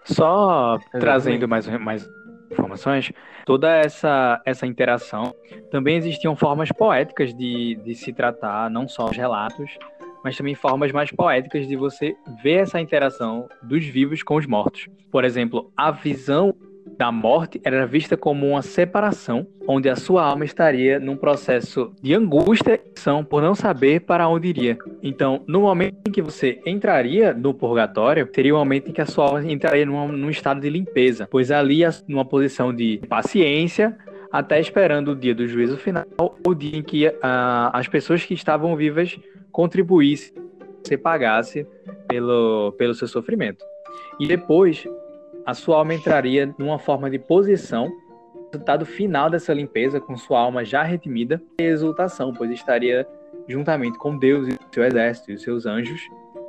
Só 0.04 0.76
Exatamente. 0.76 1.00
trazendo 1.00 1.48
mais, 1.48 1.66
mais 1.78 2.08
informações, 2.50 3.12
toda 3.44 3.70
essa, 3.70 4.40
essa 4.44 4.66
interação, 4.66 5.34
também 5.70 5.96
existiam 5.96 6.34
formas 6.34 6.70
poéticas 6.72 7.34
de, 7.34 7.78
de 7.84 7.94
se 7.94 8.12
tratar, 8.12 8.70
não 8.70 8.88
só 8.88 9.06
os 9.06 9.16
relatos, 9.16 9.70
mas 10.28 10.36
também 10.36 10.54
formas 10.54 10.92
mais 10.92 11.10
poéticas 11.10 11.66
de 11.66 11.74
você 11.74 12.14
ver 12.42 12.60
essa 12.60 12.78
interação 12.78 13.48
dos 13.62 13.82
vivos 13.86 14.22
com 14.22 14.36
os 14.36 14.46
mortos. 14.46 14.86
Por 15.10 15.24
exemplo, 15.24 15.72
a 15.74 15.90
visão 15.90 16.54
da 16.98 17.10
morte 17.10 17.58
era 17.64 17.86
vista 17.86 18.14
como 18.14 18.46
uma 18.46 18.60
separação, 18.60 19.46
onde 19.66 19.88
a 19.88 19.96
sua 19.96 20.22
alma 20.22 20.44
estaria 20.44 21.00
num 21.00 21.16
processo 21.16 21.94
de 22.02 22.12
angústia 22.12 22.78
por 23.30 23.40
não 23.40 23.54
saber 23.54 24.00
para 24.00 24.28
onde 24.28 24.48
iria. 24.48 24.76
Então, 25.02 25.42
no 25.46 25.62
momento 25.62 25.96
em 26.06 26.12
que 26.12 26.20
você 26.20 26.60
entraria 26.66 27.32
no 27.32 27.54
purgatório, 27.54 28.28
seria 28.34 28.54
o 28.54 28.58
momento 28.58 28.90
em 28.90 28.92
que 28.92 29.00
a 29.00 29.06
sua 29.06 29.28
alma 29.28 29.50
entraria 29.50 29.86
num, 29.86 30.08
num 30.08 30.28
estado 30.28 30.60
de 30.60 30.68
limpeza, 30.68 31.26
pois 31.30 31.50
ali, 31.50 31.80
numa 32.06 32.24
posição 32.24 32.74
de 32.74 33.00
paciência, 33.08 33.96
até 34.30 34.60
esperando 34.60 35.12
o 35.12 35.16
dia 35.16 35.34
do 35.34 35.48
juízo 35.48 35.78
final, 35.78 36.04
o 36.46 36.54
dia 36.54 36.76
em 36.76 36.82
que 36.82 37.06
uh, 37.06 37.70
as 37.72 37.88
pessoas 37.88 38.22
que 38.26 38.34
estavam 38.34 38.76
vivas 38.76 39.18
contribuísse, 39.50 40.32
você 40.82 40.96
pagasse 40.96 41.66
pelo, 42.06 42.72
pelo 42.72 42.94
seu 42.94 43.08
sofrimento. 43.08 43.64
E 44.18 44.26
depois, 44.26 44.86
a 45.44 45.54
sua 45.54 45.78
alma 45.78 45.94
entraria 45.94 46.54
numa 46.58 46.78
forma 46.78 47.10
de 47.10 47.18
posição, 47.18 47.90
resultado 48.52 48.86
final 48.86 49.28
dessa 49.28 49.52
limpeza, 49.52 50.00
com 50.00 50.16
sua 50.16 50.40
alma 50.40 50.64
já 50.64 50.82
redimida, 50.82 51.40
e 51.60 51.64
exultação, 51.64 52.32
pois 52.32 52.50
estaria 52.50 53.06
juntamente 53.46 53.98
com 53.98 54.18
Deus 54.18 54.48
e 54.48 54.58
seu 54.72 54.84
exército, 54.84 55.30
e 55.30 55.34
os 55.34 55.42
seus 55.42 55.66
anjos, 55.66 56.00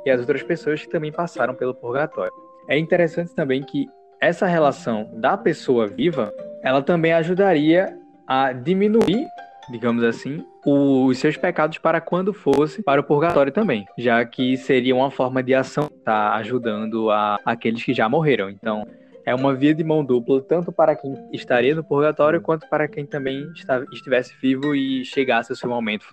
e 0.04 0.10
as 0.10 0.20
outras 0.20 0.42
pessoas 0.42 0.82
que 0.82 0.88
também 0.88 1.12
passaram 1.12 1.54
pelo 1.54 1.74
purgatório. 1.74 2.32
É 2.68 2.78
interessante 2.78 3.34
também 3.34 3.62
que 3.62 3.86
essa 4.20 4.46
relação 4.46 5.10
da 5.14 5.36
pessoa 5.36 5.86
viva, 5.86 6.32
ela 6.62 6.82
também 6.82 7.12
ajudaria 7.12 7.96
a 8.26 8.52
diminuir 8.52 9.26
digamos 9.70 10.02
assim, 10.04 10.44
os 10.66 11.18
seus 11.18 11.36
pecados 11.36 11.78
para 11.78 12.00
quando 12.00 12.32
fosse 12.32 12.82
para 12.82 13.00
o 13.00 13.04
purgatório 13.04 13.52
também, 13.52 13.86
já 13.96 14.24
que 14.24 14.56
seria 14.56 14.94
uma 14.94 15.10
forma 15.10 15.42
de 15.42 15.54
ação 15.54 15.88
tá 16.04 16.34
ajudando 16.34 17.10
a 17.10 17.38
aqueles 17.44 17.82
que 17.82 17.94
já 17.94 18.08
morreram. 18.08 18.50
Então, 18.50 18.86
é 19.24 19.34
uma 19.34 19.54
via 19.54 19.74
de 19.74 19.84
mão 19.84 20.04
dupla, 20.04 20.40
tanto 20.42 20.72
para 20.72 20.96
quem 20.96 21.14
estaria 21.32 21.74
no 21.74 21.84
purgatório, 21.84 22.40
quanto 22.40 22.68
para 22.68 22.88
quem 22.88 23.06
também 23.06 23.50
está, 23.54 23.84
estivesse 23.92 24.34
vivo 24.40 24.74
e 24.74 25.04
chegasse 25.04 25.52
ao 25.52 25.56
seu 25.56 25.68
momento. 25.68 26.06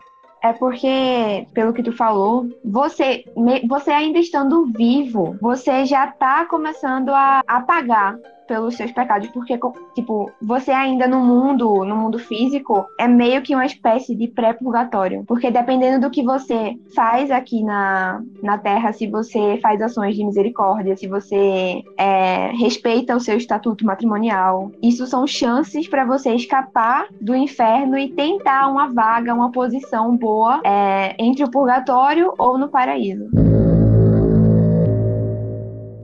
É 0.44 0.54
porque, 0.54 1.48
pelo 1.54 1.74
que 1.74 1.82
tu 1.82 1.92
falou, 1.92 2.48
você, 2.64 3.26
você 3.68 3.90
ainda 3.90 4.20
estando 4.20 4.66
vivo, 4.68 5.36
você 5.42 5.84
já 5.86 6.08
está 6.08 6.46
começando 6.46 7.10
a 7.10 7.42
apagar 7.48 8.18
pelos 8.48 8.76
seus 8.76 8.92
pecados, 8.92 9.28
porque, 9.30 9.60
tipo, 9.94 10.32
você 10.42 10.72
ainda 10.72 11.08
no 11.08 11.20
mundo, 11.20 11.84
no 11.86 11.96
mundo 11.96 12.18
físico, 12.20 12.86
é 13.00 13.08
meio 13.08 13.42
que 13.42 13.54
uma 13.54 13.66
espécie 13.66 14.16
de 14.16 14.28
pré-purgatório. 14.28 15.24
Porque 15.28 15.52
dependendo 15.52 16.02
do 16.02 16.12
que 16.12 16.24
você 16.24 16.76
faz 16.96 17.30
aqui 17.30 17.64
na, 17.64 18.22
na 18.42 18.58
Terra, 18.58 18.92
se 18.94 19.08
você 19.08 19.60
faz 19.62 19.82
ações 19.82 20.16
de 20.16 20.24
misericórdia, 20.24 20.96
se 20.96 21.08
você 21.08 21.84
é, 21.98 22.52
respeita 22.52 23.16
o 23.16 23.20
seu 23.20 23.38
estatuto 23.38 23.86
matrimonial, 23.86 24.72
isso 24.82 25.06
são 25.06 25.28
chances 25.28 25.88
para 25.88 26.06
você 26.06 26.34
escapar 26.34 27.08
do 27.20 27.36
inferno 27.36 27.98
e 27.98 28.10
tentar 28.10 28.68
uma 28.68 28.88
vaga, 28.94 29.34
uma 29.34 29.52
posição 29.52 30.16
boa 30.16 30.62
é, 30.64 31.16
entre 31.20 31.44
o 31.44 31.52
purgatório 31.52 32.34
ou 32.38 32.58
no 32.58 32.70
paraíso. 32.70 33.47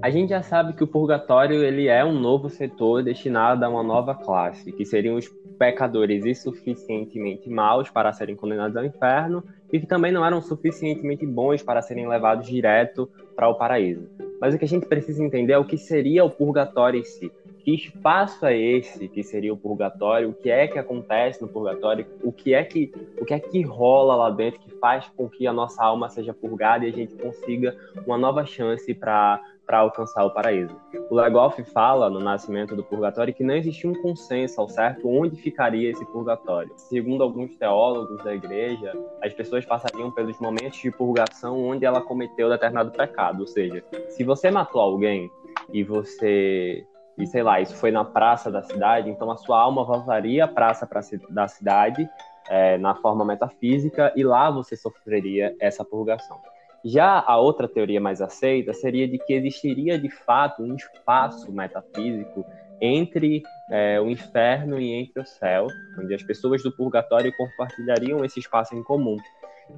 A 0.03 0.09
gente 0.09 0.31
já 0.31 0.43
sabe 0.43 0.73
que 0.73 0.83
o 0.83 0.87
purgatório 0.87 1.63
ele 1.63 1.87
é 1.87 2.03
um 2.03 2.11
novo 2.11 2.49
setor 2.49 3.01
destinado 3.01 3.63
a 3.63 3.69
uma 3.69 3.81
nova 3.81 4.13
classe, 4.13 4.69
que 4.69 4.85
seriam 4.85 5.15
os 5.15 5.29
pecadores 5.57 6.25
insuficientemente 6.25 7.49
maus 7.49 7.89
para 7.89 8.11
serem 8.11 8.35
condenados 8.35 8.75
ao 8.75 8.83
inferno 8.83 9.41
e 9.71 9.79
que 9.79 9.87
também 9.87 10.11
não 10.11 10.25
eram 10.25 10.41
suficientemente 10.41 11.25
bons 11.25 11.63
para 11.63 11.81
serem 11.81 12.05
levados 12.05 12.47
direto 12.47 13.09
para 13.33 13.47
o 13.47 13.55
paraíso. 13.55 14.09
Mas 14.41 14.53
o 14.53 14.57
que 14.57 14.65
a 14.65 14.67
gente 14.67 14.85
precisa 14.87 15.23
entender 15.23 15.53
é 15.53 15.57
o 15.57 15.63
que 15.63 15.77
seria 15.77 16.25
o 16.25 16.29
purgatório 16.29 16.99
em 16.99 17.05
si. 17.05 17.31
Que 17.59 17.73
espaço 17.73 18.45
é 18.45 18.57
esse 18.57 19.07
que 19.07 19.23
seria 19.23 19.53
o 19.53 19.57
purgatório? 19.57 20.31
O 20.31 20.33
que 20.33 20.49
é 20.49 20.67
que 20.67 20.77
acontece 20.77 21.41
no 21.41 21.47
purgatório? 21.47 22.05
O 22.21 22.29
que 22.29 22.53
é 22.53 22.61
que 22.65 22.91
o 23.21 23.23
que 23.23 23.33
é 23.33 23.39
que 23.39 23.61
rola 23.61 24.17
lá 24.17 24.29
dentro 24.29 24.59
que 24.59 24.69
faz 24.79 25.09
com 25.15 25.29
que 25.29 25.47
a 25.47 25.53
nossa 25.53 25.81
alma 25.81 26.09
seja 26.09 26.33
purgada 26.33 26.85
e 26.85 26.89
a 26.89 26.91
gente 26.91 27.15
consiga 27.15 27.73
uma 28.05 28.17
nova 28.17 28.45
chance 28.45 28.93
para 28.93 29.41
para 29.65 29.79
alcançar 29.79 30.23
o 30.25 30.31
paraíso. 30.31 30.75
O 31.09 31.15
Legoff 31.15 31.63
fala 31.65 32.09
no 32.09 32.19
Nascimento 32.19 32.75
do 32.75 32.83
Purgatório 32.83 33.33
que 33.33 33.43
não 33.43 33.55
existia 33.55 33.89
um 33.89 34.01
consenso 34.01 34.59
ao 34.59 34.67
certo 34.67 35.07
onde 35.07 35.35
ficaria 35.35 35.89
esse 35.89 36.05
purgatório. 36.05 36.73
Segundo 36.75 37.23
alguns 37.23 37.55
teólogos 37.55 38.23
da 38.23 38.33
igreja, 38.33 38.93
as 39.21 39.33
pessoas 39.33 39.65
passariam 39.65 40.11
pelos 40.11 40.39
momentos 40.39 40.79
de 40.79 40.91
purgação 40.91 41.63
onde 41.63 41.85
ela 41.85 42.01
cometeu 42.01 42.49
determinado 42.49 42.91
pecado, 42.91 43.41
ou 43.41 43.47
seja, 43.47 43.83
se 44.09 44.23
você 44.23 44.51
matou 44.51 44.81
alguém 44.81 45.31
e 45.71 45.83
você 45.83 46.85
e 47.15 47.27
sei 47.27 47.43
lá, 47.43 47.61
isso 47.61 47.75
foi 47.75 47.91
na 47.91 48.03
praça 48.03 48.49
da 48.49 48.63
cidade, 48.63 49.07
então 49.07 49.29
a 49.29 49.37
sua 49.37 49.61
alma 49.61 49.83
voltaria 49.83 50.45
à 50.45 50.47
praça 50.47 50.89
da 51.29 51.47
cidade 51.47 52.09
é, 52.49 52.77
na 52.77 52.95
forma 52.95 53.23
metafísica 53.23 54.11
e 54.15 54.23
lá 54.23 54.49
você 54.49 54.75
sofreria 54.75 55.55
essa 55.59 55.85
purgação. 55.85 56.39
Já 56.83 57.23
a 57.25 57.37
outra 57.37 57.67
teoria 57.67 58.01
mais 58.01 58.21
aceita 58.21 58.73
seria 58.73 59.07
de 59.07 59.17
que 59.17 59.33
existiria 59.33 59.97
de 59.97 60.09
fato 60.09 60.63
um 60.63 60.75
espaço 60.75 61.51
metafísico 61.51 62.45
entre 62.81 63.41
é, 63.71 64.01
o 64.01 64.09
inferno 64.09 64.79
e 64.79 64.91
entre 64.91 65.21
o 65.21 65.25
céu, 65.25 65.67
onde 65.97 66.13
as 66.13 66.21
pessoas 66.21 66.61
do 66.61 66.71
purgatório 66.71 67.31
compartilhariam 67.37 68.25
esse 68.25 68.39
espaço 68.39 68.75
em 68.75 68.83
comum. 68.83 69.15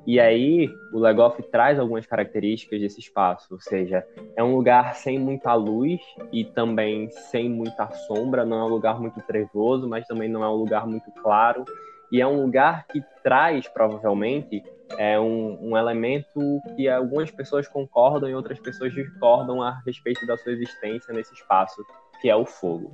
E 0.05 0.19
aí, 0.19 0.67
o 0.91 0.99
Legoff 0.99 1.41
traz 1.43 1.79
algumas 1.79 2.07
características 2.07 2.81
desse 2.81 2.99
espaço, 2.99 3.53
ou 3.53 3.59
seja, 3.59 4.03
é 4.35 4.43
um 4.43 4.55
lugar 4.55 4.95
sem 4.95 5.19
muita 5.19 5.53
luz 5.53 6.01
e 6.31 6.43
também 6.43 7.09
sem 7.11 7.47
muita 7.47 7.89
sombra, 7.91 8.43
não 8.43 8.59
é 8.59 8.63
um 8.63 8.69
lugar 8.69 8.99
muito 8.99 9.21
trevoso, 9.21 9.87
mas 9.87 10.07
também 10.07 10.27
não 10.27 10.43
é 10.43 10.49
um 10.49 10.55
lugar 10.55 10.87
muito 10.87 11.11
claro, 11.21 11.63
e 12.11 12.19
é 12.19 12.27
um 12.27 12.41
lugar 12.41 12.87
que 12.87 13.03
traz, 13.23 13.67
provavelmente, 13.67 14.63
é 14.97 15.19
um, 15.19 15.71
um 15.71 15.77
elemento 15.77 16.39
que 16.75 16.87
algumas 16.87 17.31
pessoas 17.31 17.67
concordam 17.67 18.29
e 18.29 18.35
outras 18.35 18.59
pessoas 18.59 18.93
discordam 18.93 19.61
a 19.61 19.81
respeito 19.85 20.25
da 20.25 20.37
sua 20.37 20.51
existência 20.53 21.13
nesse 21.13 21.33
espaço, 21.33 21.83
que 22.21 22.29
é 22.29 22.35
o 22.35 22.45
fogo. 22.45 22.91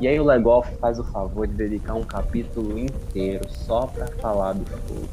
E 0.00 0.08
aí 0.08 0.18
o 0.18 0.24
Legoff 0.24 0.74
faz 0.76 0.98
o 0.98 1.04
favor 1.04 1.46
de 1.46 1.54
dedicar 1.54 1.94
um 1.94 2.04
capítulo 2.04 2.78
inteiro 2.78 3.48
só 3.48 3.86
para 3.86 4.06
falar 4.18 4.52
do 4.52 4.66
fogo. 4.66 5.08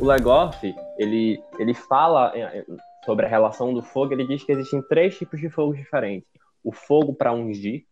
O 0.00 0.06
Legoff, 0.06 0.74
ele, 0.98 1.42
ele 1.58 1.74
fala 1.74 2.32
é, 2.34 2.58
é, 2.58 2.64
sobre 3.04 3.26
a 3.26 3.28
relação 3.28 3.72
do 3.74 3.82
fogo, 3.82 4.12
ele 4.12 4.26
diz 4.26 4.44
que 4.44 4.52
existem 4.52 4.82
três 4.82 5.16
tipos 5.16 5.40
de 5.40 5.48
fogo 5.48 5.74
diferentes. 5.74 6.28
O 6.62 6.70
fogo 6.70 7.14
para 7.14 7.32
ungir, 7.32 7.84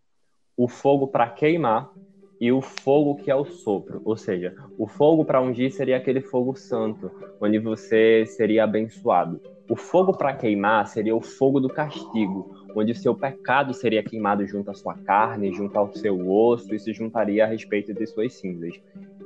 o 0.57 0.69
fogo 0.69 1.09
para 1.09 1.29
queimar 1.31 1.91
e 2.41 2.53
o 2.53 2.61
fogo 2.61 3.17
que 3.17 3.31
é 3.31 3.35
o 3.35 3.45
sopro, 3.45 4.01
ou 4.05 4.17
seja, 4.17 4.55
o 4.79 4.87
fogo 4.87 5.25
para 5.25 5.41
ungir 5.41 5.73
seria 5.73 5.97
aquele 5.97 6.21
fogo 6.21 6.55
santo, 6.55 7.11
onde 7.41 7.59
você 7.59 8.25
seria 8.27 8.65
abençoado. 8.65 9.41
O 9.69 9.75
fogo 9.75 10.13
para 10.13 10.35
queimar 10.35 10.87
seria 10.87 11.17
o 11.17 11.21
fogo 11.21 11.59
do 11.59 11.69
castigo, 11.69 12.55
onde 12.75 12.93
o 12.93 12.95
seu 12.95 13.15
pecado 13.15 13.75
seria 13.75 14.03
queimado 14.03 14.47
junto 14.47 14.71
à 14.71 14.75
sua 14.75 14.95
carne, 14.95 15.53
junto 15.53 15.77
ao 15.77 15.93
seu 15.93 16.31
osso, 16.31 16.75
e 16.75 16.79
se 16.79 16.93
juntaria 16.93 17.45
a 17.45 17.49
respeito 17.49 17.93
de 17.93 18.07
suas 18.07 18.35
cinzas. 18.35 18.75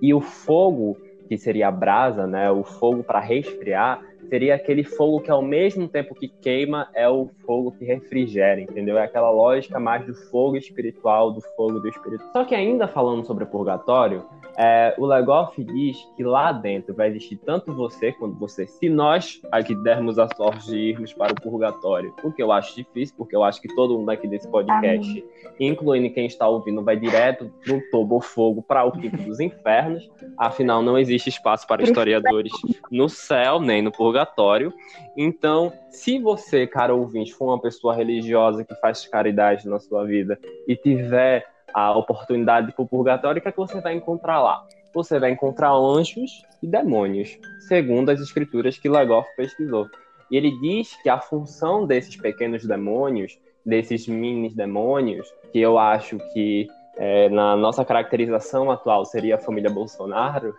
E 0.01 0.15
o 0.15 0.21
fogo, 0.21 0.97
que 1.29 1.37
seria 1.37 1.69
a 1.69 1.73
brasa, 1.73 2.27
né, 2.27 2.51
o 2.51 2.65
fogo 2.65 3.03
para 3.03 3.21
resfriar, 3.21 4.01
seria 4.31 4.55
aquele 4.55 4.85
fogo 4.85 5.21
que 5.21 5.31
ao 5.31 5.43
mesmo 5.43 5.89
tempo 5.89 6.15
que 6.15 6.29
queima 6.29 6.89
é 6.95 7.09
o 7.09 7.29
fogo 7.45 7.73
que 7.73 7.85
refrigera, 7.85 8.61
entendeu? 8.61 8.97
É 8.97 9.03
aquela 9.03 9.31
lógica 9.31 9.81
mais 9.81 10.07
do 10.07 10.15
fogo 10.15 10.57
espiritual, 10.57 11.33
do 11.33 11.41
fogo 11.57 11.81
do 11.81 11.89
espírito. 11.89 12.25
Só 12.33 12.45
que 12.45 12.55
ainda 12.55 12.87
falando 12.87 13.27
sobre 13.27 13.43
o 13.43 13.47
purgatório, 13.49 14.25
é, 14.57 14.95
o 14.99 15.07
Legoff 15.07 15.63
diz 15.63 15.97
que 16.17 16.23
lá 16.23 16.53
dentro 16.53 16.95
vai 16.95 17.09
existir 17.09 17.37
tanto 17.37 17.73
você 17.73 18.13
quanto 18.13 18.39
você. 18.39 18.67
Se 18.67 18.89
nós 18.89 19.41
aqui 19.51 19.75
dermos 19.75 20.19
a 20.19 20.29
sorte 20.35 20.67
de 20.67 20.77
irmos 20.77 21.13
para 21.13 21.33
o 21.33 21.41
purgatório, 21.41 22.15
o 22.23 22.33
que 22.33 22.43
eu 22.43 22.53
acho 22.53 22.75
difícil, 22.77 23.15
porque 23.17 23.35
eu 23.35 23.43
acho 23.43 23.61
que 23.61 23.69
todo 23.75 23.99
mundo 23.99 24.11
aqui 24.11 24.29
desse 24.29 24.49
podcast, 24.49 25.11
Amém. 25.11 25.25
incluindo 25.59 26.13
quem 26.13 26.27
está 26.27 26.49
ouvindo, 26.49 26.83
vai 26.83 26.97
direto 26.97 27.51
no 27.67 27.81
tobo 27.91 28.21
fogo 28.21 28.63
para 28.63 28.85
o 28.85 28.93
quinto 28.93 29.17
dos 29.19 29.41
infernos. 29.41 30.11
Afinal, 30.37 30.83
não 30.83 30.99
existe 30.99 31.29
espaço 31.29 31.67
para 31.67 31.83
historiadores 31.83 32.53
no 32.91 33.09
céu 33.09 33.61
nem 33.61 33.83
no 33.83 33.93
purgatório. 33.93 34.73
Então, 35.17 35.73
se 35.91 36.19
você, 36.19 36.67
cara 36.67 36.95
ouvinte, 36.95 37.33
for 37.35 37.47
uma 37.47 37.61
pessoa 37.61 37.95
religiosa 37.95 38.65
que 38.65 38.75
faz 38.77 39.07
caridade 39.07 39.69
na 39.69 39.79
sua 39.79 40.05
vida 40.05 40.39
e 40.67 40.77
tiver 40.77 41.47
a 41.75 41.97
oportunidade 41.97 42.73
para 42.73 42.83
o 42.83 42.89
purgatório, 42.89 43.39
o 43.39 43.43
que 43.43 43.49
é 43.49 43.53
que 43.53 43.59
você 43.59 43.81
vai 43.81 43.95
encontrar 43.95 44.41
lá? 44.41 44.65
Você 44.93 45.19
vai 45.19 45.31
encontrar 45.31 45.73
anjos 45.73 46.43
e 46.63 46.67
demônios, 46.67 47.39
segundo 47.69 48.11
as 48.11 48.21
escrituras 48.21 48.77
que 48.79 48.89
Lagoff 48.89 49.29
pesquisou. 49.37 49.89
E 50.31 50.37
ele 50.37 50.51
diz 50.61 51.01
que 51.03 51.09
a 51.09 51.21
função 51.21 51.87
desses 51.87 52.17
pequenos 52.17 52.65
demônios, 52.65 53.39
desses 53.65 54.07
mini 54.07 54.49
demônios, 54.55 55.33
que 55.53 55.61
eu 55.61 55.79
acho 55.79 56.19
que 56.33 56.69
é, 56.97 57.29
na 57.29 57.57
nossa 57.57 57.85
caracterização 57.85 58.71
atual 58.71 59.05
seria 59.05 59.37
a 59.37 59.39
família 59.39 59.71
Bolsonaro, 59.71 60.55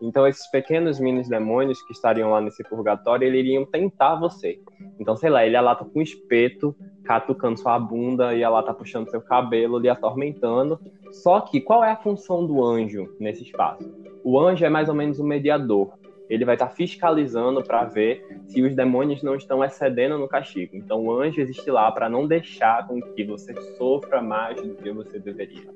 então, 0.00 0.26
esses 0.26 0.46
pequenos 0.50 1.00
mini 1.00 1.22
demônios 1.22 1.82
que 1.82 1.92
estariam 1.92 2.30
lá 2.30 2.40
nesse 2.40 2.62
purgatório, 2.62 3.26
eles 3.26 3.40
iriam 3.40 3.64
tentar 3.64 4.14
você. 4.16 4.60
Então, 5.00 5.16
sei 5.16 5.30
lá, 5.30 5.46
ele 5.46 5.60
lá 5.60 5.74
tá 5.74 5.84
com 5.84 5.98
um 5.98 6.02
espeto, 6.02 6.76
catucando 7.04 7.58
sua 7.58 7.78
bunda, 7.78 8.34
ia 8.34 8.48
lá 8.48 8.62
tá 8.62 8.74
puxando 8.74 9.10
seu 9.10 9.20
cabelo, 9.20 9.78
lhe 9.78 9.88
atormentando. 9.88 10.78
Só 11.12 11.40
que, 11.40 11.60
qual 11.60 11.82
é 11.82 11.90
a 11.90 11.96
função 11.96 12.46
do 12.46 12.62
anjo 12.64 13.14
nesse 13.18 13.42
espaço? 13.42 13.90
O 14.22 14.38
anjo 14.38 14.64
é 14.64 14.68
mais 14.68 14.88
ou 14.88 14.94
menos 14.94 15.18
um 15.18 15.26
mediador 15.26 15.92
ele 16.28 16.44
vai 16.44 16.54
estar 16.54 16.68
fiscalizando 16.68 17.62
para 17.62 17.84
ver 17.84 18.40
se 18.46 18.62
os 18.62 18.74
demônios 18.74 19.22
não 19.22 19.34
estão 19.34 19.64
excedendo 19.64 20.18
no 20.18 20.28
castigo. 20.28 20.76
Então 20.76 21.04
o 21.04 21.12
anjo 21.12 21.40
existe 21.40 21.70
lá 21.70 21.90
para 21.90 22.08
não 22.08 22.26
deixar 22.26 22.86
com 22.86 23.00
que 23.00 23.24
você 23.24 23.54
sofra 23.76 24.20
mais 24.20 24.60
do 24.60 24.74
que 24.74 24.90
você 24.90 25.18
deveria. 25.18 25.70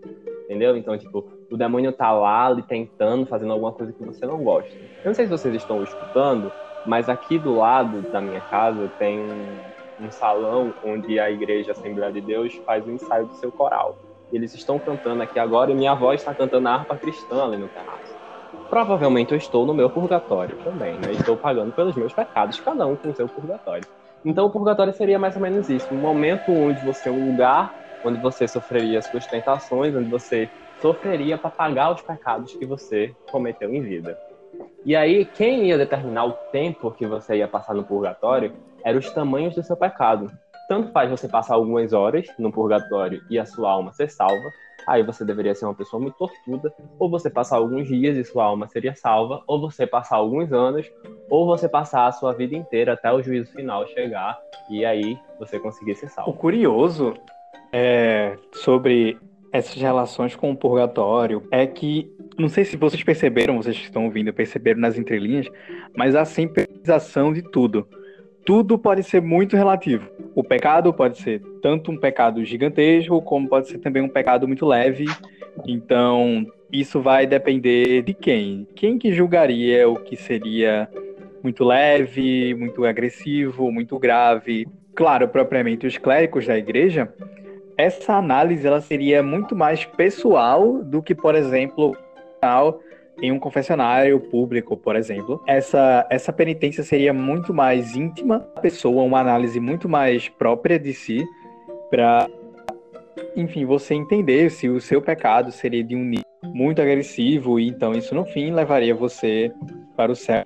Entendeu? 0.51 0.77
Então, 0.77 0.99
tipo, 0.99 1.25
o 1.49 1.57
demônio 1.57 1.93
tá 1.93 2.11
lá 2.11 2.47
ali 2.47 2.65
tentando, 2.65 3.25
fazendo 3.25 3.53
alguma 3.53 3.71
coisa 3.71 3.93
que 3.93 4.05
você 4.05 4.27
não 4.27 4.43
gosta. 4.43 4.75
Eu 5.05 5.11
não 5.11 5.15
sei 5.15 5.27
se 5.27 5.31
vocês 5.31 5.55
estão 5.55 5.81
escutando, 5.85 6.53
mas 6.85 7.09
aqui 7.09 7.39
do 7.39 7.55
lado 7.55 8.03
da 8.11 8.21
minha 8.21 8.41
casa 8.41 8.91
tem 8.99 9.21
um, 9.21 9.63
um 10.01 10.11
salão 10.11 10.75
onde 10.83 11.21
a 11.21 11.31
igreja 11.31 11.71
Assembleia 11.71 12.13
de 12.13 12.21
Deus 12.21 12.53
faz 12.67 12.85
o 12.85 12.91
ensaio 12.91 13.29
do 13.29 13.35
seu 13.35 13.53
coral. 13.53 13.97
Eles 14.33 14.53
estão 14.53 14.77
cantando 14.77 15.23
aqui 15.23 15.39
agora 15.39 15.71
e 15.71 15.75
minha 15.75 15.95
voz 15.95 16.21
está 16.21 16.35
cantando 16.35 16.67
a 16.67 16.73
harpa 16.73 16.99
cristã 16.99 17.45
ali 17.45 17.57
no 17.57 17.69
terraço 17.69 18.19
provavelmente 18.69 19.33
eu 19.33 19.37
estou 19.39 19.67
no 19.67 19.75
meu 19.75 19.91
purgatório 19.91 20.57
também, 20.63 20.97
né? 20.99 21.13
Estou 21.13 21.37
pagando 21.37 21.73
pelos 21.73 21.97
meus 21.97 22.13
pecados, 22.13 22.61
cada 22.61 22.87
um 22.87 22.97
com 22.97 23.11
o 23.11 23.15
seu 23.15 23.29
purgatório. 23.29 23.87
Então 24.25 24.47
o 24.47 24.51
purgatório 24.51 24.93
seria 24.93 25.19
mais 25.19 25.35
ou 25.35 25.43
menos 25.43 25.69
isso, 25.69 25.93
um 25.93 25.99
momento 25.99 26.53
onde 26.53 26.81
você 26.81 27.09
é 27.09 27.13
um 27.13 27.27
lugar 27.27 27.80
onde 28.05 28.21
você 28.21 28.47
sofreria 28.49 29.03
suas 29.03 29.27
tentações, 29.27 29.95
onde 29.95 30.09
você 30.09 30.51
sofreria 30.81 31.37
para 31.37 31.51
pagar 31.51 31.93
os 31.93 32.03
pecados 32.03 32.55
que 32.55 32.65
você 32.65 33.15
cometeu 33.31 33.73
em 33.75 33.83
vida. 33.83 34.19
E 34.85 34.97
aí, 34.97 35.25
quem 35.25 35.67
ia 35.67 35.77
determinar 35.77 36.25
o 36.25 36.33
tempo 36.51 36.91
que 36.91 37.07
você 37.07 37.37
ia 37.37 37.49
passar 37.49 37.75
no 37.75 37.85
purgatório 37.85 38.53
eram 38.83 38.99
os 38.99 39.11
tamanhos 39.11 39.55
do 39.55 39.63
seu 39.63 39.77
pecado. 39.77 40.31
Tanto 40.69 40.93
faz 40.93 41.11
você 41.11 41.29
passar 41.29 41.55
algumas 41.55 41.93
horas 41.93 42.27
no 42.39 42.51
purgatório 42.51 43.21
e 43.29 43.39
a 43.39 43.45
sua 43.45 43.71
alma 43.71 43.93
ser 43.93 44.09
salva, 44.09 44.51
aí 44.87 45.03
você 45.03 45.25
deveria 45.25 45.55
ser 45.55 45.67
uma 45.67 45.75
pessoa 45.75 46.01
muito 46.01 46.17
tortuda, 46.17 46.73
ou 46.99 47.11
você 47.11 47.29
passar 47.29 47.57
alguns 47.57 47.89
dias 47.89 48.17
e 48.17 48.25
sua 48.25 48.45
alma 48.45 48.69
seria 48.69 48.95
salva, 48.95 49.43
ou 49.47 49.61
você 49.61 49.87
passar 49.87 50.17
alguns 50.17 50.53
anos, 50.53 50.91
ou 51.29 51.45
você 51.45 51.69
passar 51.69 52.07
a 52.07 52.13
sua 52.13 52.33
vida 52.33 52.57
inteira 52.57 52.95
até 52.95 53.13
o 53.13 53.23
juízo 53.23 53.53
final 53.53 53.87
chegar 53.89 54.39
e 54.71 54.85
aí 54.85 55.19
você 55.39 55.59
conseguir 55.59 55.97
ser 55.97 56.09
salvo. 56.09 56.31
O 56.31 56.35
curioso 56.35 57.15
é, 57.73 58.37
sobre 58.53 59.19
essas 59.53 59.81
relações 59.81 60.37
com 60.37 60.51
o 60.51 60.57
purgatório 60.57 61.43
é 61.51 61.67
que, 61.67 62.11
não 62.39 62.49
sei 62.49 62.65
se 62.65 62.77
vocês 62.77 63.03
perceberam, 63.03 63.57
vocês 63.57 63.77
que 63.77 63.85
estão 63.85 64.05
ouvindo, 64.05 64.33
perceberam 64.33 64.81
nas 64.81 64.97
entrelinhas, 64.97 65.49
mas 65.97 66.15
há 66.15 66.25
sempre 66.25 66.69
de 67.35 67.43
tudo. 67.43 67.87
Tudo 68.45 68.79
pode 68.79 69.03
ser 69.03 69.21
muito 69.21 69.57
relativo. 69.57 70.09
O 70.35 70.43
pecado 70.43 70.93
pode 70.93 71.19
ser 71.19 71.41
tanto 71.63 71.91
um 71.91 71.97
pecado 71.97 72.45
gigantesco, 72.45 73.21
como 73.23 73.49
pode 73.49 73.69
ser 73.69 73.79
também 73.79 74.03
um 74.03 74.09
pecado 74.09 74.47
muito 74.49 74.65
leve. 74.65 75.05
Então, 75.67 76.47
isso 76.73 77.01
vai 77.01 77.27
depender 77.27 78.03
de 78.03 78.15
quem. 78.15 78.67
Quem 78.75 78.99
que 78.99 79.13
julgaria 79.13 79.89
o 79.89 79.97
que 79.97 80.17
seria 80.17 80.89
muito 81.43 81.65
leve, 81.65 82.55
muito 82.55 82.85
agressivo, 82.85 83.71
muito 83.71 83.99
grave. 83.99 84.67
Claro, 84.95 85.29
propriamente 85.29 85.87
os 85.87 85.99
clérigos 85.99 86.47
da 86.47 86.57
igreja, 86.57 87.13
essa 87.81 88.15
análise 88.15 88.67
ela 88.67 88.81
seria 88.81 89.23
muito 89.23 89.57
mais 89.57 89.85
pessoal 89.85 90.83
do 90.83 91.03
que, 91.03 91.15
por 91.15 91.35
exemplo, 91.35 91.97
em 93.23 93.33
um 93.33 93.39
confessionário 93.39 94.21
público, 94.21 94.77
por 94.77 94.97
exemplo. 94.97 95.43
Essa, 95.47 96.07
essa 96.11 96.33
penitência 96.33 96.85
seria 96.85 97.13
muito 97.13 97.53
mais 97.55 97.97
íntima 97.97 98.41
da 98.55 98.61
pessoa, 98.61 99.03
uma 99.03 99.21
análise 99.21 99.59
muito 99.59 99.89
mais 99.89 100.29
própria 100.29 100.79
de 100.79 100.93
si, 100.93 101.25
para, 101.91 102.29
enfim, 103.35 103.65
você 103.65 103.95
entender 103.95 104.51
se 104.51 104.69
o 104.69 104.81
seu 104.81 105.01
pecado 105.01 105.51
seria 105.51 105.83
de 105.83 105.97
um 105.97 106.05
nível 106.05 106.25
muito 106.45 106.81
agressivo, 106.83 107.59
e 107.59 107.69
então 107.69 107.93
isso 107.93 108.15
no 108.15 108.25
fim 108.25 108.53
levaria 108.53 108.95
você 108.95 109.53
para 109.97 110.13
o 110.13 110.17
céu 110.17 110.45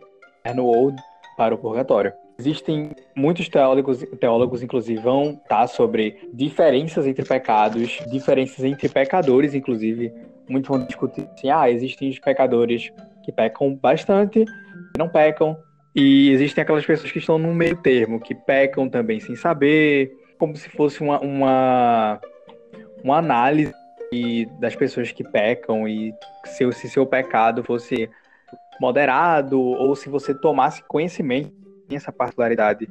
ou 0.58 0.92
para 1.36 1.54
o 1.54 1.58
purgatório. 1.58 2.12
Existem 2.38 2.90
muitos 3.14 3.48
teólogos, 3.48 4.04
teólogos 4.18 4.62
inclusive, 4.62 5.00
vão 5.00 5.40
estar 5.42 5.66
sobre 5.68 6.28
diferenças 6.32 7.06
entre 7.06 7.24
pecados, 7.24 8.00
diferenças 8.10 8.64
entre 8.64 8.88
pecadores, 8.88 9.54
inclusive. 9.54 10.12
Muitos 10.48 10.68
vão 10.68 10.84
discutir 10.84 11.28
assim, 11.32 11.48
ah, 11.48 11.70
existem 11.70 12.10
os 12.10 12.18
pecadores 12.18 12.92
que 13.22 13.30
pecam 13.30 13.74
bastante, 13.74 14.44
não 14.98 15.08
pecam, 15.08 15.56
e 15.94 16.30
existem 16.30 16.62
aquelas 16.62 16.84
pessoas 16.84 17.12
que 17.12 17.20
estão 17.20 17.38
no 17.38 17.54
meio 17.54 17.76
termo, 17.76 18.20
que 18.20 18.34
pecam 18.34 18.88
também 18.88 19.20
sem 19.20 19.36
saber, 19.36 20.12
como 20.36 20.56
se 20.56 20.68
fosse 20.68 21.00
uma, 21.00 21.20
uma, 21.20 22.20
uma 23.02 23.18
análise 23.18 23.72
das 24.60 24.76
pessoas 24.76 25.10
que 25.12 25.24
pecam 25.24 25.88
e 25.88 26.12
se, 26.44 26.70
se 26.72 26.88
seu 26.88 27.06
pecado 27.06 27.64
fosse 27.64 28.08
moderado 28.80 29.60
ou 29.60 29.94
se 29.96 30.08
você 30.08 30.34
tomasse 30.34 30.82
conhecimento 30.84 31.63
essa 31.90 32.12
particularidade 32.12 32.88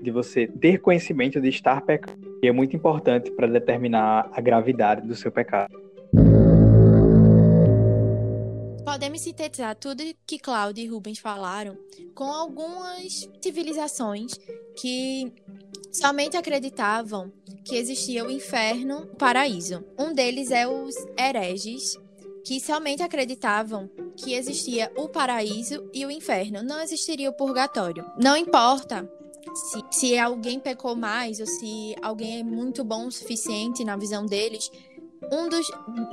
de 0.00 0.10
você 0.10 0.46
ter 0.46 0.78
conhecimento 0.78 1.40
de 1.40 1.48
estar 1.48 1.80
pecando, 1.80 2.38
que 2.40 2.46
é 2.46 2.52
muito 2.52 2.76
importante 2.76 3.30
para 3.30 3.46
determinar 3.46 4.28
a 4.32 4.40
gravidade 4.40 5.06
do 5.06 5.14
seu 5.14 5.32
pecado. 5.32 5.74
Podemos 8.84 9.22
sintetizar 9.22 9.74
tudo 9.74 10.02
que 10.26 10.38
Cláudio 10.38 10.84
e 10.84 10.86
Rubens 10.86 11.18
falaram 11.18 11.76
com 12.14 12.24
algumas 12.24 13.28
civilizações 13.42 14.38
que 14.76 15.32
somente 15.90 16.36
acreditavam 16.36 17.32
que 17.64 17.76
existia 17.76 18.24
o 18.24 18.30
inferno 18.30 19.00
e 19.00 19.14
o 19.14 19.16
paraíso. 19.16 19.84
Um 19.98 20.12
deles 20.12 20.50
é 20.50 20.68
os 20.68 20.94
hereges, 21.18 21.98
que 22.44 22.60
somente 22.60 23.02
acreditavam 23.02 23.90
que 24.16 24.34
existia 24.34 24.92
o 24.96 25.08
paraíso 25.08 25.90
e 25.92 26.04
o 26.04 26.10
inferno, 26.10 26.62
não 26.62 26.80
existiria 26.80 27.30
o 27.30 27.32
purgatório. 27.32 28.04
Não 28.18 28.36
importa 28.36 29.10
se, 29.54 29.84
se 29.90 30.18
alguém 30.18 30.60
pecou 30.60 30.94
mais 30.94 31.40
ou 31.40 31.46
se 31.46 31.96
alguém 32.02 32.40
é 32.40 32.44
muito 32.44 32.84
bom 32.84 33.06
o 33.06 33.12
suficiente 33.12 33.82
na 33.84 33.96
visão 33.96 34.26
deles, 34.26 34.70
um 35.32 35.48
dos, 35.48 35.66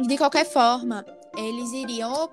de 0.08 0.18
qualquer 0.18 0.46
forma, 0.46 1.06
eles 1.36 1.72
iriam 1.74 2.14
ou 2.14 2.28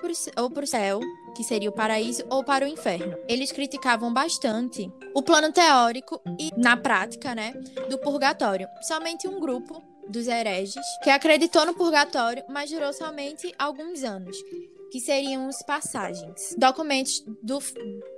para 0.50 0.62
o 0.64 0.66
céu, 0.66 1.00
que 1.36 1.42
seria 1.42 1.68
o 1.68 1.72
paraíso, 1.72 2.24
ou 2.30 2.44
para 2.44 2.64
o 2.64 2.68
inferno. 2.68 3.16
Eles 3.28 3.52
criticavam 3.52 4.12
bastante 4.12 4.90
o 5.14 5.22
plano 5.22 5.52
teórico 5.52 6.20
e, 6.38 6.52
na 6.56 6.76
prática, 6.76 7.34
né, 7.34 7.52
do 7.88 7.98
purgatório. 7.98 8.68
Somente 8.82 9.26
um 9.26 9.40
grupo 9.40 9.82
dos 10.08 10.26
hereges, 10.26 10.84
que 11.02 11.10
acreditou 11.10 11.66
no 11.66 11.74
purgatório, 11.74 12.44
mas 12.48 12.70
durou 12.70 12.92
somente 12.92 13.54
alguns 13.58 14.02
anos, 14.02 14.36
que 14.90 15.00
seriam 15.00 15.48
os 15.48 15.62
passagens. 15.62 16.54
Documentos 16.56 17.22
do, 17.42 17.58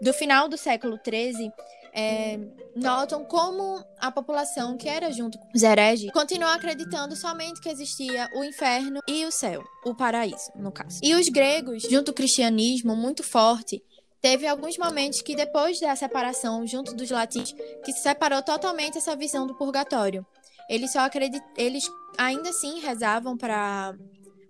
do 0.01 0.13
final 0.13 0.49
do 0.49 0.57
século 0.57 0.99
XIII 1.05 1.53
é, 1.93 2.39
notam 2.75 3.25
como 3.25 3.85
a 3.99 4.11
população 4.11 4.77
que 4.77 4.89
era 4.89 5.11
junto 5.11 5.39
com 5.39 5.49
os 5.55 5.63
hereges 5.63 6.13
continuou 6.13 6.53
acreditando 6.53 7.17
somente 7.17 7.61
que 7.61 7.69
existia 7.69 8.29
o 8.37 8.45
inferno 8.45 9.01
e 9.09 9.25
o 9.25 9.33
céu, 9.33 9.63
o 9.85 9.95
paraíso, 9.95 10.51
no 10.55 10.71
caso. 10.71 11.01
E 11.03 11.15
os 11.15 11.29
gregos, 11.29 11.83
junto 11.83 12.11
ao 12.11 12.15
cristianismo 12.15 12.95
muito 12.95 13.23
forte, 13.23 13.83
teve 14.21 14.47
alguns 14.47 14.77
momentos 14.79 15.23
que 15.23 15.35
depois 15.35 15.81
da 15.81 15.97
separação 15.97 16.67
junto 16.67 16.95
dos 16.95 17.11
latinos, 17.11 17.53
que 17.85 17.93
se 17.93 18.03
separou 18.03 18.43
totalmente 18.43 18.99
essa 18.99 19.17
visão 19.17 19.47
do 19.47 19.55
purgatório. 19.55 20.25
Eles 20.71 20.93
só 20.93 21.01
acredit... 21.01 21.43
eles 21.59 21.91
ainda 22.17 22.51
assim 22.51 22.79
rezavam 22.79 23.37
para 23.37 23.93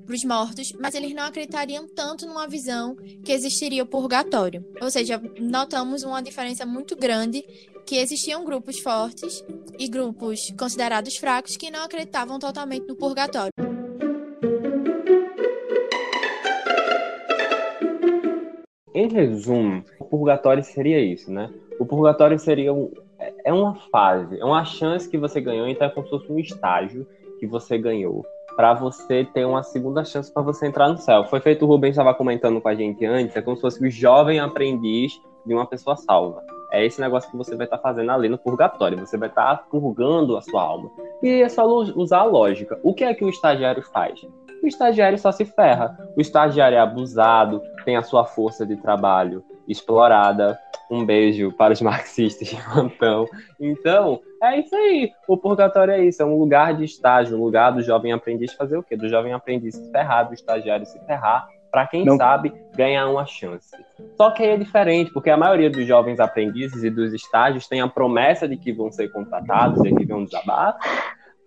os 0.07 0.23
mortos, 0.23 0.71
mas 0.79 0.95
eles 0.95 1.15
não 1.15 1.23
acreditariam 1.23 1.89
tanto 1.89 2.27
numa 2.27 2.47
visão 2.47 2.95
que 3.25 3.33
existiria 3.33 3.83
o 3.83 3.87
purgatório. 3.87 4.63
Ou 4.83 4.91
seja, 4.91 5.19
notamos 5.41 6.03
uma 6.03 6.23
diferença 6.23 6.67
muito 6.67 6.95
grande 6.95 7.43
que 7.87 7.97
existiam 7.97 8.45
grupos 8.45 8.79
fortes 8.81 9.43
e 9.79 9.89
grupos 9.89 10.53
considerados 10.59 11.17
fracos 11.17 11.57
que 11.57 11.71
não 11.71 11.85
acreditavam 11.85 12.39
totalmente 12.39 12.87
no 12.87 12.97
purgatório. 12.97 13.55
Em 18.93 19.09
resumo, 19.09 19.83
o 19.99 20.05
purgatório 20.05 20.63
seria 20.63 21.01
isso, 21.01 21.33
né? 21.33 21.51
O 21.79 21.87
purgatório 21.87 22.39
seria 22.39 22.75
é 23.45 23.53
uma 23.53 23.75
fase, 23.91 24.39
é 24.41 24.45
uma 24.45 24.65
chance 24.65 25.09
que 25.09 25.19
você 25.19 25.41
ganhou, 25.41 25.69
então 25.69 25.87
é 25.87 25.91
como 25.91 26.07
se 26.07 26.11
fosse 26.11 26.33
um 26.33 26.39
estágio 26.39 27.07
que 27.39 27.47
você 27.47 27.79
ganhou 27.79 28.25
para 28.57 28.75
você 28.75 29.25
ter 29.25 29.45
uma 29.45 29.63
segunda 29.63 30.05
chance 30.05 30.33
para 30.33 30.43
você 30.43 30.67
entrar 30.67 30.89
no 30.89 30.99
céu. 30.99 31.25
Foi 31.25 31.41
feito, 31.41 31.65
o 31.65 31.69
Rubens 31.69 31.93
estava 31.93 32.13
comentando 32.15 32.61
com 32.61 32.69
a 32.69 32.75
gente 32.75 33.05
antes, 33.07 33.35
é 33.37 33.43
como 33.43 33.57
se 33.57 33.63
fosse 33.63 33.87
o 33.87 33.91
jovem 33.91 34.39
aprendiz 34.39 35.13
de 35.47 35.55
uma 35.55 35.67
pessoa 35.67 35.97
salva. 35.97 36.43
É 36.71 36.85
esse 36.85 37.01
negócio 37.01 37.31
que 37.31 37.37
você 37.37 37.57
vai 37.57 37.67
estar 37.67 37.79
tá 37.79 37.83
fazendo 37.83 38.13
ali 38.13 38.29
no 38.29 38.39
purgatório, 38.39 38.99
você 38.99 39.17
vai 39.17 39.29
estar 39.29 39.57
tá 39.57 39.65
purgando 39.71 40.37
a 40.37 40.43
sua 40.43 40.63
alma. 40.63 40.91
E 41.23 41.43
é 41.43 41.49
só 41.49 41.67
usar 41.67 42.19
a 42.19 42.25
lógica. 42.25 42.79
O 42.83 42.95
que 42.95 43.03
é 43.03 43.15
que 43.15 43.25
o 43.25 43.29
estagiário 43.29 43.83
faz? 43.83 44.21
O 44.63 44.67
estagiário 44.67 45.19
só 45.19 45.33
se 45.33 45.45
ferra. 45.45 45.99
O 46.17 46.21
estagiário 46.21 46.77
é 46.77 46.81
abusado, 46.81 47.63
tem 47.85 47.97
a 47.97 48.03
sua 48.03 48.25
força 48.25 48.67
de 48.67 48.77
trabalho 48.77 49.43
explorada. 49.67 50.59
Um 50.91 51.05
beijo 51.05 51.53
para 51.53 51.73
os 51.73 51.81
marxistas 51.83 52.49
de 52.49 52.57
plantão. 52.57 53.27
Então, 53.61 54.21
é 54.43 54.59
isso 54.59 54.75
aí. 54.75 55.13
O 55.29 55.37
purgatório 55.37 55.95
é 55.95 56.05
isso. 56.05 56.23
É 56.23 56.27
um 56.27 56.39
lugar 56.39 56.75
de 56.75 56.85
estágio, 56.85 57.39
um 57.39 57.45
lugar 57.45 57.71
do 57.71 57.83
jovem 57.83 58.13
aprendiz 58.13 58.53
fazer 58.53 58.77
o 58.77 58.83
quê? 58.83 58.97
Do 58.97 59.09
jovem 59.09 59.33
aprendiz 59.33 59.77
se 59.77 59.91
ferrar, 59.93 60.27
do 60.27 60.35
estagiário 60.35 60.85
se 60.85 60.99
ferrar, 61.07 61.49
para 61.71 61.87
quem 61.87 62.05
Não. 62.05 62.17
sabe 62.17 62.53
ganhar 62.75 63.07
uma 63.09 63.25
chance. 63.25 63.77
Só 64.17 64.31
que 64.33 64.43
aí 64.43 64.51
é 64.51 64.57
diferente, 64.57 65.13
porque 65.13 65.31
a 65.31 65.37
maioria 65.37 65.71
dos 65.71 65.87
jovens 65.87 66.19
aprendizes 66.19 66.83
e 66.83 66.91
dos 66.91 67.15
estágios 67.15 67.69
tem 67.69 67.81
a 67.81 67.89
promessa 67.89 68.49
de 68.49 68.57
que 68.57 68.73
vão 68.73 68.91
ser 68.91 69.09
contratados 69.13 69.85
e 69.85 69.95
que 69.95 70.05
vão 70.05 70.25
desabar, 70.25 70.77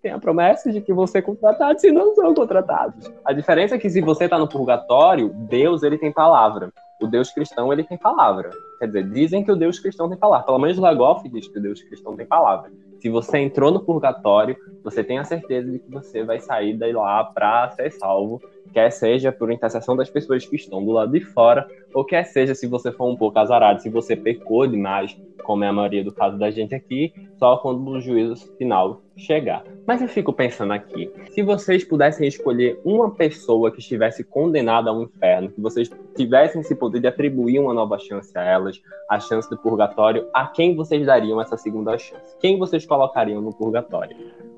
tem 0.02 0.12
a 0.12 0.20
promessa 0.20 0.72
de 0.72 0.82
que 0.82 0.94
vão 0.94 1.08
ser 1.08 1.22
contratados 1.22 1.84
e 1.84 1.92
não 1.92 2.14
são 2.14 2.34
contratados. 2.34 3.12
A 3.24 3.32
diferença 3.32 3.76
é 3.76 3.78
que 3.78 3.90
se 3.90 4.02
você 4.02 4.26
está 4.26 4.38
no 4.38 4.48
purgatório, 4.48 5.30
Deus 5.30 5.82
ele 5.82 5.98
tem 5.98 6.12
palavra 6.12 6.72
o 7.04 7.08
Deus 7.08 7.32
cristão 7.32 7.72
ele 7.72 7.84
tem 7.84 7.98
palavra. 7.98 8.50
Quer 8.80 8.88
dizer, 8.88 9.10
dizem 9.10 9.44
que 9.44 9.52
o 9.52 9.56
Deus 9.56 9.80
cristão 9.80 10.10
tem 10.10 10.18
palavra. 10.18 10.46
Pelo 10.46 10.60
menos 10.60 10.78
Lagoff 10.78 11.28
diz 11.30 11.48
que 11.48 11.60
o 11.60 11.62
Deus 11.62 11.82
cristão 11.84 12.16
tem 12.16 12.26
palavra. 12.26 12.72
Se 13.00 13.10
você 13.10 13.40
entrou 13.40 13.70
no 13.70 13.82
purgatório, 13.82 14.56
você 14.82 15.04
tem 15.04 15.20
a 15.20 15.26
certeza 15.26 15.70
de 15.70 15.80
que 15.80 15.92
você 15.92 16.24
vai 16.24 16.40
sair 16.40 16.78
daí 16.78 16.94
lá 16.94 17.24
para 17.24 17.70
ser 17.72 17.92
salvo, 17.92 18.42
quer 18.74 18.90
seja 18.92 19.32
por 19.32 19.52
intercessão 19.52 19.96
das 19.96 20.10
pessoas 20.10 20.46
que 20.46 20.56
estão 20.56 20.84
do 20.84 20.92
lado 20.92 21.12
de 21.12 21.20
fora, 21.20 21.68
ou 21.94 22.06
quer 22.06 22.24
seja 22.24 22.56
se 22.56 22.66
você 22.66 22.92
for 22.92 23.10
um 23.10 23.16
pouco 23.16 23.38
azarado, 23.38 23.82
se 23.82 23.90
você 23.90 24.16
pecou 24.16 24.66
demais, 24.66 25.16
como 25.44 25.66
é 25.66 25.68
a 25.68 25.74
maioria 25.74 26.04
do 26.04 26.14
caso 26.14 26.38
da 26.38 26.50
gente 26.50 26.74
aqui, 26.74 27.14
só 27.38 27.58
quando 27.58 27.86
o 27.86 28.00
juízo 28.00 28.48
final 28.58 29.03
chegar. 29.16 29.64
Mas 29.86 30.02
eu 30.02 30.08
fico 30.08 30.34
pensando 30.34 30.74
aqui, 30.74 31.12
se 31.32 31.42
vocês 31.44 31.84
pudessem 31.84 32.28
escolher 32.28 32.80
uma 32.84 33.12
pessoa 33.12 33.72
que 33.72 33.80
estivesse 33.80 34.24
condenada 34.24 34.90
ao 34.90 35.04
inferno, 35.04 35.50
que 35.50 35.62
vocês 35.62 35.90
tivessem 36.16 36.62
esse 36.62 36.76
poder 36.76 37.00
de 37.00 37.08
atribuir 37.08 37.60
uma 37.60 37.74
nova 37.74 37.98
chance 38.00 38.36
a 38.38 38.44
elas, 38.44 38.82
a 39.10 39.20
chance 39.20 39.50
do 39.50 39.58
purgatório, 39.58 40.28
a 40.34 40.48
quem 40.48 40.76
vocês 40.76 41.06
dariam 41.06 41.42
essa 41.42 41.58
segunda 41.58 41.98
chance? 41.98 42.36
Quem 42.40 42.58
vocês 42.58 42.86
colocariam 42.86 43.42
no 43.42 43.54
purgatório? 43.54 44.16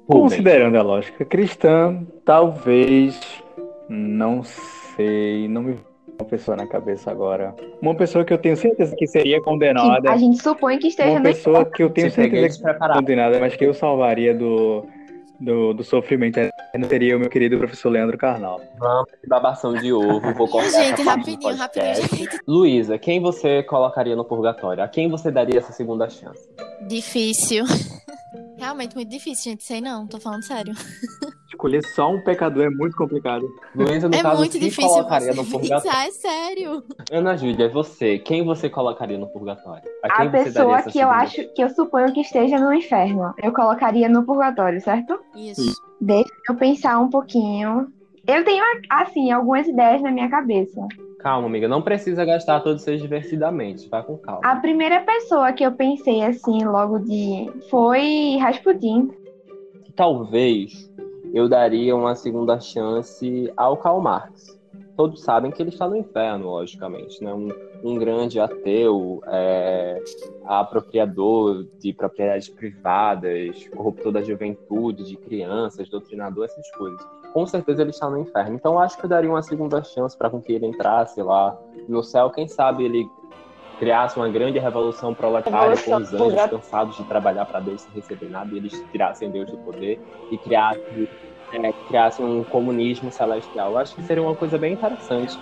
Rubens. 0.08 0.34
Considerando 0.34 0.78
a 0.78 0.84
lógica 0.84 1.26
cristã, 1.26 2.06
talvez, 2.24 3.20
não 3.90 4.44
sei, 4.44 5.48
não 5.48 5.64
me 5.64 5.78
uma 6.18 6.26
pessoa 6.26 6.58
na 6.58 6.66
cabeça 6.66 7.12
agora. 7.12 7.56
Uma 7.82 7.96
pessoa 7.96 8.24
que 8.24 8.34
eu 8.34 8.38
tenho 8.38 8.58
certeza 8.58 8.96
que 8.96 9.06
seria 9.06 9.42
condenada. 9.42 10.12
a 10.12 10.18
gente 10.18 10.42
supõe 10.42 10.80
que 10.80 10.88
esteja 10.88 11.12
Uma 11.12 11.22
pessoa 11.22 11.66
que 11.66 11.84
eu 11.84 11.90
tenho 11.90 12.10
certeza 12.10 12.48
que 12.48 12.54
seria 12.54 12.94
condenada, 12.94 13.40
mas 13.40 13.56
que 13.56 13.66
eu 13.66 13.74
salvaria 13.74 14.34
do, 14.34 14.86
do, 15.40 15.74
do 15.74 15.84
sofrimento 15.84 16.38
eterno 16.38 16.88
seria 16.88 17.18
o 17.18 17.20
meu 17.20 17.30
querido 17.30 17.58
professor 17.58 17.90
Leandro 17.90 18.18
Carnal. 18.18 18.62
Vamos 18.78 19.10
babação 19.28 19.74
de 19.74 19.92
ovo, 19.92 20.34
vou 20.34 20.48
cortar 20.48 20.70
Gente, 20.70 21.02
rapidinho, 21.02 21.56
rapidinho. 21.56 22.30
Luísa, 22.48 22.98
quem 22.98 23.20
você 23.20 23.62
colocaria 23.64 24.16
no 24.16 24.26
purgatório? 24.26 24.84
A 24.84 24.88
quem 24.88 25.10
você 25.10 25.30
daria 25.32 25.60
essa 25.60 25.74
segunda 25.74 26.10
chance? 26.10 26.48
Difícil. 26.88 27.66
Realmente 28.58 28.96
muito 28.96 29.10
difícil, 29.10 29.52
gente. 29.52 29.64
Sei 29.64 29.82
não, 29.82 30.08
tô 30.08 30.20
falando 30.20 30.44
sério. 30.44 30.74
Escolher 31.48 31.84
só 31.84 32.12
um 32.12 32.22
pecador 32.22 32.64
é 32.66 32.70
muito 32.70 32.98
complicado. 32.98 33.46
Luísa, 33.76 34.10
no 34.10 34.16
é 34.16 34.22
caso, 34.22 34.40
muito 34.40 34.60
difícil 34.60 34.90
colocaria 34.90 35.34
você 35.34 35.42
no 35.42 35.46
purgatório. 35.50 35.84
pensar, 35.84 36.08
é 36.08 36.12
sério. 36.12 36.84
Ana 37.12 37.38
Júlia, 37.38 37.70
você, 37.70 38.20
quem 38.20 38.44
você 38.44 38.70
colocaria 38.70 39.18
no 39.18 39.28
purgatório? 39.28 39.84
A 40.04 40.18
quem 40.18 40.26
você 40.26 40.32
daria 40.32 40.44
pessoa 40.44 40.82
que 40.84 41.00
eu 41.00 41.10
acho, 41.10 41.54
que 41.54 41.64
eu 41.64 41.70
suponho 41.70 42.14
que 42.14 42.22
esteja 42.22 42.60
no 42.60 42.74
inferno, 42.74 43.34
eu 43.42 43.54
colocaria 43.54 44.10
no 44.10 44.26
purgatório, 44.26 44.82
certo? 44.82 45.20
Isso. 45.36 45.74
Deixa 46.02 46.30
eu 46.50 46.56
pensar 46.56 47.00
um 47.00 47.10
pouquinho. 47.10 47.88
Eu 48.28 48.44
tenho, 48.44 48.64
assim, 48.90 49.32
algumas 49.32 49.68
ideias 49.68 50.02
na 50.02 50.12
minha 50.12 50.30
cabeça. 50.30 50.82
Calma, 51.26 51.48
amiga, 51.48 51.68
não 51.68 51.82
precisa 51.82 52.24
gastar 52.24 52.60
todos 52.60 52.84
seus 52.84 53.02
divertidamente, 53.02 53.90
vai 53.90 54.04
com 54.04 54.16
calma. 54.16 54.42
A 54.44 54.58
primeira 54.58 55.00
pessoa 55.00 55.52
que 55.54 55.66
eu 55.66 55.72
pensei, 55.72 56.22
assim, 56.22 56.64
logo 56.64 57.00
de. 57.00 57.52
foi 57.68 58.38
Rasputin. 58.38 59.10
Talvez 59.96 60.88
eu 61.34 61.50
daria 61.50 61.96
uma 61.96 62.14
segunda 62.14 62.60
chance 62.60 63.52
ao 63.58 63.76
Karl 63.76 64.00
Marx. 64.02 64.56
Todos 64.96 65.24
sabem 65.24 65.50
que 65.50 65.64
ele 65.64 65.72
está 65.72 65.88
no 65.88 65.98
inferno, 65.98 66.46
logicamente, 66.46 67.24
né? 67.24 67.34
Um, 67.34 67.50
um 67.86 67.96
grande 68.00 68.40
ateu, 68.40 69.22
é, 69.28 70.02
apropriador 70.46 71.66
de 71.80 71.94
propriedades 71.94 72.50
privadas, 72.50 73.68
corruptor 73.70 74.12
da 74.12 74.24
juventude, 74.24 75.04
de 75.04 75.16
crianças, 75.16 75.88
doutrinador, 75.88 76.46
essas 76.46 76.70
coisas. 76.72 77.00
Com 77.32 77.46
certeza 77.46 77.84
ele 77.84 77.92
está 77.92 78.10
no 78.10 78.18
inferno. 78.18 78.56
Então 78.56 78.80
acho 78.80 78.98
que 78.98 79.06
eu 79.06 79.10
daria 79.10 79.30
uma 79.30 79.44
segunda 79.44 79.84
chance 79.84 80.18
para 80.18 80.30
com 80.30 80.42
que 80.42 80.54
ele 80.54 80.66
entrasse 80.66 81.22
lá 81.22 81.56
no 81.88 82.02
céu. 82.02 82.32
Quem 82.32 82.48
sabe 82.48 82.86
ele 82.86 83.08
criasse 83.78 84.18
uma 84.18 84.30
grande 84.30 84.58
revolução 84.58 85.14
proletária 85.14 85.76
com 85.78 85.96
os 85.98 86.14
anjos 86.14 86.46
cansados 86.50 86.98
de 86.98 87.04
trabalhar 87.04 87.46
para 87.46 87.60
Deus 87.60 87.82
sem 87.82 87.92
receber 87.94 88.30
nada 88.30 88.52
e 88.54 88.58
eles 88.58 88.84
tirassem 88.92 89.30
Deus 89.30 89.52
do 89.52 89.58
poder 89.58 90.02
e 90.32 90.38
criassem, 90.38 91.08
é, 91.54 91.72
criassem 91.88 92.26
um 92.26 92.44
comunismo 92.44 93.12
celestial. 93.12 93.72
Eu 93.72 93.78
acho 93.78 93.94
que 93.94 94.02
seria 94.04 94.24
uma 94.24 94.36
coisa 94.36 94.58
bem 94.58 94.74
interessante. 94.74 95.38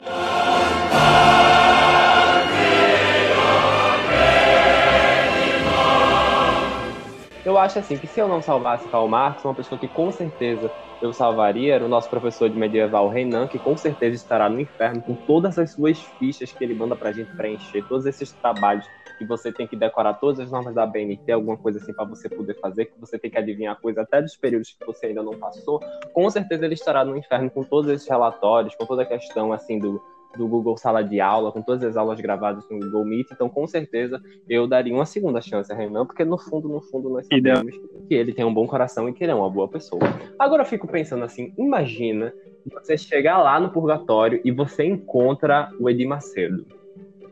Eu 7.45 7.58
acho 7.58 7.77
assim 7.77 7.97
que 7.97 8.08
se 8.08 8.21
eu 8.21 8.27
não 8.27 8.41
salvasse 8.41 8.89
Karl 8.89 9.08
Marx, 9.08 9.43
uma 9.43 9.53
pessoa 9.53 9.77
que 9.77 9.88
com 9.88 10.10
certeza 10.12 10.71
eu 11.01 11.12
salvaria 11.12 11.75
era 11.75 11.86
o 11.86 11.89
nosso 11.89 12.10
professor 12.10 12.49
de 12.49 12.58
medieval 12.58 13.10
Renan, 13.10 13.45
que 13.49 13.60
com 13.60 13.75
certeza 13.75 14.15
estará 14.15 14.49
no 14.49 14.62
inferno 14.62 15.01
com 15.01 15.13
todas 15.13 15.60
as 15.60 15.71
suas 15.71 15.99
fichas 16.17 16.53
que 16.53 16.63
ele 16.63 16.73
manda 16.73 16.95
pra 16.95 17.12
gente 17.12 17.36
preencher, 17.36 17.86
todos 17.89 18.06
esses 18.06 18.32
trabalhos 18.32 18.86
que 19.17 19.25
você 19.25 19.51
tem 19.51 19.67
que 19.67 19.75
decorar 19.75 20.13
todas 20.13 20.39
as 20.39 20.49
normas 20.49 20.73
da 20.73 20.86
BNT, 20.86 21.34
alguma 21.34 21.58
coisa 21.58 21.79
assim 21.79 21.93
para 21.93 22.06
você 22.06 22.29
poder 22.29 22.58
fazer, 22.62 22.86
que 22.86 22.97
você 22.97 23.19
tem 23.19 23.29
que 23.29 23.38
adivinhar 23.38 23.79
coisa 23.82 24.03
até 24.03 24.21
dos 24.21 24.38
períodos 24.38 24.69
que 24.79 24.86
você 24.86 25.08
ainda 25.08 25.21
não 25.21 25.38
passou. 25.38 25.82
Com 26.13 26.29
certeza 26.29 26.63
ele 26.63 26.75
estará 26.75 27.03
no 27.03 27.17
inferno 27.17 27.51
com 27.51 27.63
todos 27.63 27.91
esses 27.91 28.08
relatórios, 28.08 28.73
com 28.75 28.86
toda 28.86 29.03
a 29.03 29.06
questão 29.06 29.51
assim 29.51 29.77
do 29.77 30.01
do 30.38 30.48
Google 30.48 30.78
Sala 30.78 31.04
de 31.04 31.19
Aula, 31.22 31.52
com 31.52 31.62
todas 31.62 31.84
as 31.84 31.96
aulas 31.96 32.19
gravadas 32.19 32.67
no 32.69 32.80
Google 32.80 33.06
Meet, 33.06 33.28
então 33.32 33.50
com 33.50 33.67
certeza 33.67 34.22
eu 34.50 34.67
daria 34.67 34.93
uma 34.93 35.06
segunda 35.06 35.41
chance 35.41 35.72
a 35.72 35.76
Renan, 35.76 36.06
porque 36.06 36.26
no 36.26 36.38
fundo, 36.38 36.67
no 36.67 36.82
fundo, 36.82 37.10
nós 37.10 37.28
sabemos 37.28 37.76
que 38.08 38.15
ele 38.15 38.34
tem 38.34 38.46
um 38.46 38.54
bom 38.54 38.67
coração 38.67 39.08
e 39.08 39.13
que 39.13 39.24
ele 39.24 39.32
é 39.32 39.36
uma 39.36 39.50
boa 39.50 39.67
pessoa. 39.67 40.02
Agora 40.38 40.63
eu 40.63 40.67
fico 40.67 40.88
pensando 40.88 41.24
assim, 41.24 41.54
imagina 41.58 42.34
você 42.72 42.98
chegar 42.98 43.41
lá 43.41 43.60
no 43.60 43.69
purgatório 43.69 44.41
e 44.43 44.52
você 44.52 44.86
encontra 44.86 45.69
o 45.80 45.89
Edir 45.89 46.08
Macedo. 46.08 46.65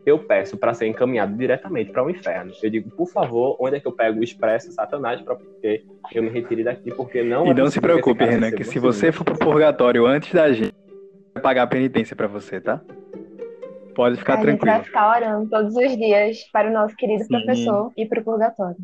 Eu 0.03 0.17
peço 0.17 0.57
para 0.57 0.73
ser 0.73 0.87
encaminhado 0.87 1.37
diretamente 1.37 1.91
para 1.91 2.03
o 2.03 2.09
inferno. 2.09 2.51
Eu 2.61 2.69
digo, 2.71 2.89
por 2.89 3.07
favor, 3.07 3.55
onde 3.59 3.75
é 3.77 3.79
que 3.79 3.87
eu 3.87 3.91
pego 3.91 4.19
o 4.19 4.23
expresso 4.23 4.71
Satanás 4.71 5.21
para 5.21 5.37
que 5.61 5.83
eu 6.15 6.23
me 6.23 6.29
retire 6.29 6.63
daqui, 6.63 6.91
porque 6.91 7.21
não. 7.23 7.45
E 7.45 7.51
é 7.51 7.53
não 7.53 7.69
se 7.69 7.79
preocupe, 7.79 8.25
Renan, 8.25 8.51
que 8.51 8.63
se 8.63 8.79
um 8.79 8.81
você 8.81 9.11
for 9.11 9.23
pro 9.23 9.37
purgatório 9.37 10.07
antes 10.07 10.33
da 10.33 10.51
gente, 10.51 10.73
pagar 11.41 11.63
a 11.63 11.67
penitência 11.67 12.15
pra 12.15 12.27
você, 12.27 12.61
tá? 12.61 12.79
Pode 13.95 14.17
ficar 14.17 14.35
a 14.35 14.37
gente 14.37 14.45
vai 14.45 14.57
tranquilo. 14.57 14.85
ficar 14.85 15.17
orando 15.17 15.49
todos 15.49 15.75
os 15.75 15.97
dias 15.97 16.37
para 16.53 16.69
o 16.69 16.73
nosso 16.73 16.95
querido 16.95 17.23
Sim. 17.23 17.29
professor 17.29 17.91
e 17.97 18.05
para 18.05 18.21
o 18.21 18.23
purgatório. 18.23 18.77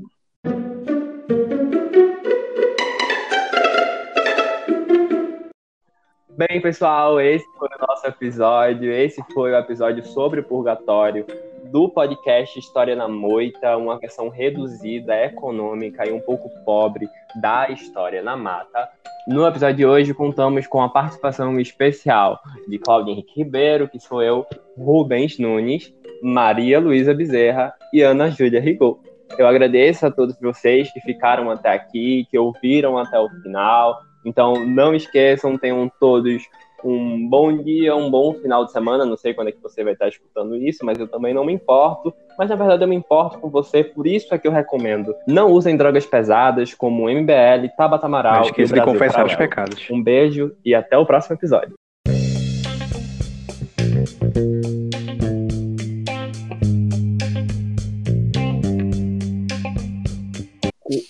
Bem, 6.38 6.62
pessoal, 6.62 7.20
esse 7.20 7.46
foi 7.58 7.68
o 7.68 7.88
nosso 7.88 8.06
episódio. 8.06 8.92
Esse 8.92 9.24
foi 9.34 9.54
o 9.54 9.58
episódio 9.58 10.04
sobre 10.06 10.42
o 10.42 10.44
purgatório 10.44 11.26
do 11.72 11.90
podcast 11.90 12.58
História 12.58 12.96
na 12.96 13.08
Moita, 13.08 13.78
uma 13.78 14.00
versão 14.00 14.30
reduzida, 14.30 15.16
econômica 15.16 16.08
e 16.08 16.12
um 16.12 16.20
pouco 16.20 16.50
pobre 16.64 17.10
da 17.42 17.70
História 17.70 18.22
na 18.22 18.36
Mata. 18.36 18.90
No 19.28 19.46
episódio 19.46 19.76
de 19.76 19.86
hoje, 19.86 20.14
contamos 20.14 20.68
com 20.68 20.82
a 20.82 20.90
participação 20.90 21.60
especial 21.60 22.40
de 22.68 22.80
Claudio 22.80 23.12
Henrique 23.12 23.44
Ribeiro, 23.44 23.90
que 23.90 24.00
sou 24.00 24.22
eu, 24.22 24.46
Rubens 24.78 25.38
Nunes, 25.38 25.94
Maria 26.22 26.80
Luísa 26.80 27.14
Bezerra 27.14 27.74
e 27.94 28.02
Ana 28.02 28.30
Júlia 28.30 28.62
Rigot. 28.62 29.00
Eu 29.38 29.46
agradeço 29.46 30.06
a 30.06 30.12
todos 30.12 30.40
vocês 30.40 30.92
que 30.92 31.02
ficaram 31.02 31.52
até 31.52 31.74
aqui, 31.74 32.26
que 32.32 32.38
ouviram 32.38 32.98
até 32.98 33.20
o 33.20 33.30
final. 33.42 34.00
Então, 34.26 34.66
não 34.66 34.96
esqueçam, 34.96 35.58
tenham 35.58 35.92
todos 36.00 36.44
um 36.84 37.28
bom 37.28 37.58
dia, 37.58 37.96
um 37.96 38.10
bom 38.10 38.34
final 38.34 38.66
de 38.66 38.72
semana. 38.72 39.06
Não 39.06 39.18
sei 39.18 39.34
quando 39.34 39.50
é 39.50 39.52
que 39.52 39.62
você 39.62 39.84
vai 39.84 39.94
estar 39.94 40.08
escutando 40.08 40.56
isso, 40.56 40.86
mas 40.86 41.00
eu 41.00 41.08
também 41.08 41.34
não 41.34 41.46
me 41.46 41.54
importo. 41.54 42.14
Mas 42.38 42.50
na 42.50 42.56
verdade 42.56 42.84
eu 42.84 42.88
me 42.88 42.96
importo 42.96 43.40
com 43.40 43.50
você, 43.50 43.84
por 43.84 44.06
isso 44.06 44.34
é 44.34 44.38
que 44.38 44.48
eu 44.48 44.52
recomendo. 44.52 45.14
Não 45.28 45.52
usem 45.52 45.76
drogas 45.76 46.06
pesadas 46.06 46.74
como 46.74 47.10
MBL, 47.10 47.68
Tabata 47.76 48.06
Amaral 48.06 48.36
Não 48.36 48.42
esqueça 48.44 48.74
de 48.74 48.82
confessar 48.82 49.26
os 49.26 49.36
pecados. 49.36 49.88
Um 49.90 50.02
beijo 50.02 50.56
e 50.64 50.76
até 50.76 50.98
o 50.98 51.06
próximo 51.06 51.36
episódio. 51.36 51.74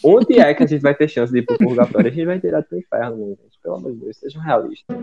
Onde 0.03 0.39
é 0.39 0.53
que 0.53 0.63
a 0.63 0.65
gente 0.65 0.81
vai 0.81 0.95
ter 0.95 1.09
chance 1.09 1.31
de 1.31 1.39
ir 1.39 1.45
pro 1.45 1.57
purgatório? 1.57 2.07
A 2.07 2.11
gente 2.11 2.25
vai 2.25 2.39
direto 2.39 2.69
pro 2.69 2.77
inferno, 2.77 3.29
gente. 3.29 3.59
Pelo 3.61 3.75
amor 3.75 3.91
de 3.91 3.99
Deus, 3.99 4.17
sejam 4.17 4.41
realistas. 4.41 4.95